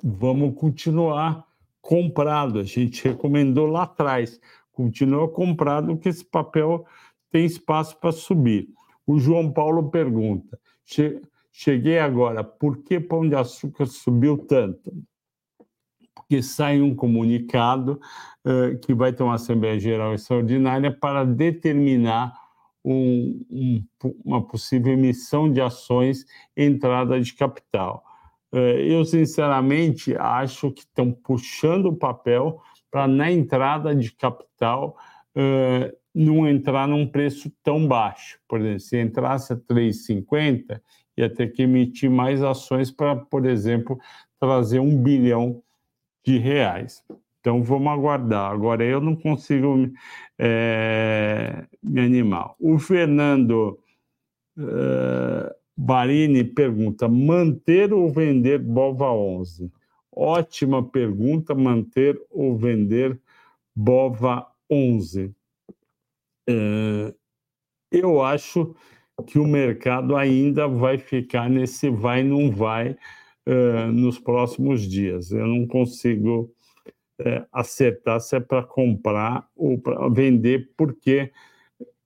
Vamos 0.00 0.54
continuar 0.54 1.44
comprado. 1.80 2.60
A 2.60 2.64
gente 2.64 3.08
recomendou 3.08 3.66
lá 3.66 3.82
atrás. 3.82 4.40
Continua 4.70 5.28
comprado, 5.28 5.88
porque 5.88 6.08
esse 6.08 6.24
papel 6.24 6.86
tem 7.32 7.44
espaço 7.44 7.98
para 7.98 8.12
subir. 8.12 8.68
O 9.04 9.18
João 9.18 9.52
Paulo 9.52 9.90
pergunta: 9.90 10.56
cheguei 11.56 12.00
agora, 12.00 12.42
por 12.42 12.78
que 12.82 12.98
pão 12.98 13.28
de 13.28 13.36
açúcar 13.36 13.86
subiu 13.86 14.36
tanto? 14.36 14.92
Porque 16.12 16.42
sai 16.42 16.82
um 16.82 16.94
comunicado 16.94 18.00
uh, 18.44 18.76
que 18.80 18.92
vai 18.92 19.12
ter 19.12 19.22
uma 19.22 19.34
Assembleia 19.34 19.78
Geral 19.78 20.14
Extraordinária 20.14 20.90
para 20.90 21.24
determinar 21.24 22.34
um, 22.84 23.40
um, 23.48 23.84
uma 24.24 24.44
possível 24.44 24.92
emissão 24.92 25.50
de 25.50 25.60
ações, 25.60 26.26
entrada 26.56 27.20
de 27.20 27.32
capital. 27.32 28.04
Eh, 28.52 28.92
eu, 28.92 29.04
sinceramente, 29.04 30.14
acho 30.16 30.70
que 30.70 30.82
estão 30.82 31.10
puxando 31.10 31.86
o 31.86 31.96
papel 31.96 32.60
para, 32.90 33.08
na 33.08 33.30
entrada 33.30 33.94
de 33.94 34.12
capital, 34.12 34.96
uh, 35.34 35.96
não 36.14 36.46
entrar 36.46 36.86
num 36.86 37.06
preço 37.06 37.50
tão 37.62 37.88
baixo. 37.88 38.38
Por 38.46 38.60
exemplo, 38.60 38.80
se 38.80 39.00
entrasse 39.00 39.52
a 39.52 39.56
3,50, 39.56 40.80
ia 41.16 41.30
ter 41.30 41.52
que 41.52 41.62
emitir 41.62 42.10
mais 42.10 42.42
ações 42.42 42.90
para, 42.90 43.16
por 43.16 43.46
exemplo, 43.46 43.98
trazer 44.38 44.80
um 44.80 45.02
bilhão 45.02 45.62
de 46.24 46.38
reais. 46.38 47.02
Então 47.40 47.62
vamos 47.62 47.88
aguardar. 47.88 48.50
Agora 48.50 48.82
eu 48.84 49.00
não 49.00 49.14
consigo 49.14 49.90
é, 50.38 51.64
me 51.82 52.00
animar. 52.00 52.54
O 52.58 52.78
Fernando 52.78 53.78
é, 54.58 55.56
Barini 55.76 56.42
pergunta: 56.42 57.06
manter 57.06 57.92
ou 57.92 58.10
vender 58.10 58.58
Bova 58.58 59.12
11? 59.12 59.70
Ótima 60.10 60.82
pergunta, 60.82 61.54
manter 61.54 62.20
ou 62.30 62.56
vender 62.56 63.20
Bova 63.74 64.46
11. 64.70 65.34
É, 66.48 67.14
eu 67.90 68.22
acho 68.22 68.74
que 69.22 69.38
o 69.38 69.46
mercado 69.46 70.16
ainda 70.16 70.66
vai 70.66 70.98
ficar 70.98 71.48
nesse 71.48 71.88
vai 71.88 72.22
não 72.22 72.50
vai 72.50 72.96
uh, 73.46 73.92
nos 73.92 74.18
próximos 74.18 74.82
dias. 74.82 75.30
Eu 75.30 75.46
não 75.46 75.66
consigo 75.66 76.50
é, 77.20 77.44
acertar 77.52 78.20
se 78.20 78.36
é 78.36 78.40
para 78.40 78.62
comprar 78.62 79.46
ou 79.56 79.78
para 79.78 80.08
vender, 80.08 80.72
porque 80.76 81.30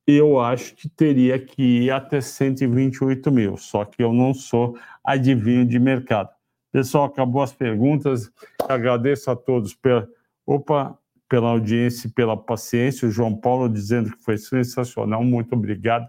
eu 0.07 0.41
acho 0.41 0.75
que 0.75 0.89
teria 0.89 1.39
que 1.39 1.85
ir 1.85 1.91
até 1.91 2.21
128 2.21 3.31
mil, 3.31 3.57
só 3.57 3.85
que 3.85 4.03
eu 4.03 4.13
não 4.13 4.33
sou 4.33 4.79
adivinho 5.05 5.67
de 5.67 5.79
mercado. 5.79 6.31
Pessoal, 6.71 7.05
acabou 7.05 7.43
as 7.43 7.53
perguntas. 7.53 8.31
Agradeço 8.69 9.31
a 9.31 9.37
todos 9.37 9.75
pela, 9.75 10.07
opa, 10.47 10.99
pela 11.29 11.51
audiência 11.51 12.09
e 12.09 12.11
pela 12.11 12.37
paciência. 12.37 13.09
O 13.09 13.11
João 13.11 13.35
Paulo 13.35 13.69
dizendo 13.69 14.11
que 14.11 14.23
foi 14.23 14.37
sensacional. 14.37 15.25
Muito 15.25 15.55
obrigado. 15.55 16.07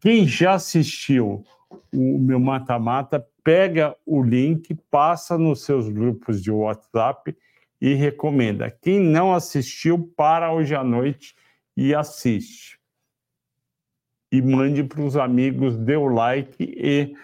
Quem 0.00 0.26
já 0.26 0.54
assistiu 0.54 1.44
o 1.92 2.18
meu 2.18 2.40
mata-mata, 2.40 3.24
pega 3.44 3.96
o 4.04 4.22
link, 4.22 4.74
passa 4.90 5.38
nos 5.38 5.64
seus 5.64 5.88
grupos 5.88 6.42
de 6.42 6.50
WhatsApp 6.50 7.36
e 7.80 7.94
recomenda. 7.94 8.70
Quem 8.70 9.00
não 9.00 9.32
assistiu, 9.32 10.12
para 10.16 10.52
hoje 10.52 10.74
à 10.74 10.84
noite 10.84 11.34
e 11.76 11.94
assiste. 11.94 12.78
E 14.32 14.40
mande 14.40 14.84
para 14.84 15.02
os 15.02 15.16
amigos, 15.16 15.76
dê 15.76 15.96
o 15.96 16.06
like 16.06 16.56
e, 16.60 17.14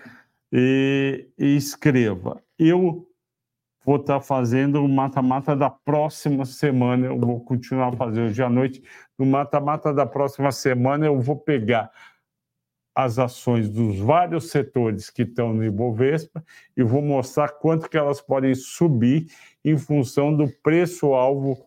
e, 0.52 1.28
e 1.38 1.56
escreva. 1.56 2.42
Eu 2.58 3.06
vou 3.84 3.96
estar 3.96 4.20
fazendo 4.20 4.84
o 4.84 4.88
mata-mata 4.88 5.54
da 5.54 5.70
próxima 5.70 6.44
semana. 6.44 7.06
Eu 7.06 7.18
vou 7.18 7.40
continuar 7.40 7.94
fazendo 7.96 8.30
hoje 8.30 8.42
à 8.42 8.50
noite. 8.50 8.82
No 9.18 9.24
mata-mata 9.24 9.92
da 9.92 10.04
próxima 10.04 10.52
semana, 10.52 11.06
eu 11.06 11.20
vou 11.20 11.36
pegar 11.36 11.90
as 12.94 13.18
ações 13.18 13.68
dos 13.68 13.98
vários 13.98 14.50
setores 14.50 15.10
que 15.10 15.22
estão 15.22 15.52
no 15.52 15.62
Ibovespa 15.62 16.42
e 16.74 16.82
vou 16.82 17.02
mostrar 17.02 17.48
quanto 17.48 17.90
que 17.90 17.96
elas 17.96 18.22
podem 18.22 18.54
subir 18.54 19.26
em 19.62 19.76
função 19.76 20.34
do 20.34 20.48
preço-alvo 20.62 21.66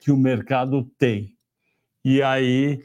que 0.00 0.10
o 0.10 0.16
mercado 0.16 0.84
tem. 0.98 1.36
E 2.02 2.22
aí 2.22 2.82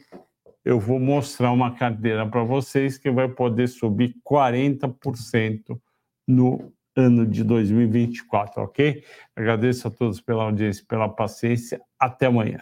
eu 0.62 0.78
vou 0.78 1.00
mostrar 1.00 1.50
uma 1.50 1.74
carteira 1.74 2.28
para 2.28 2.44
vocês 2.44 2.98
que 2.98 3.10
vai 3.10 3.28
poder 3.28 3.66
subir 3.66 4.14
40% 4.22 5.80
no 6.26 6.70
ano 6.94 7.24
de 7.24 7.42
2024, 7.42 8.62
ok? 8.62 9.02
Agradeço 9.34 9.88
a 9.88 9.90
todos 9.90 10.20
pela 10.20 10.44
audiência, 10.44 10.84
pela 10.86 11.08
paciência. 11.08 11.80
Até 11.98 12.26
amanhã. 12.26 12.60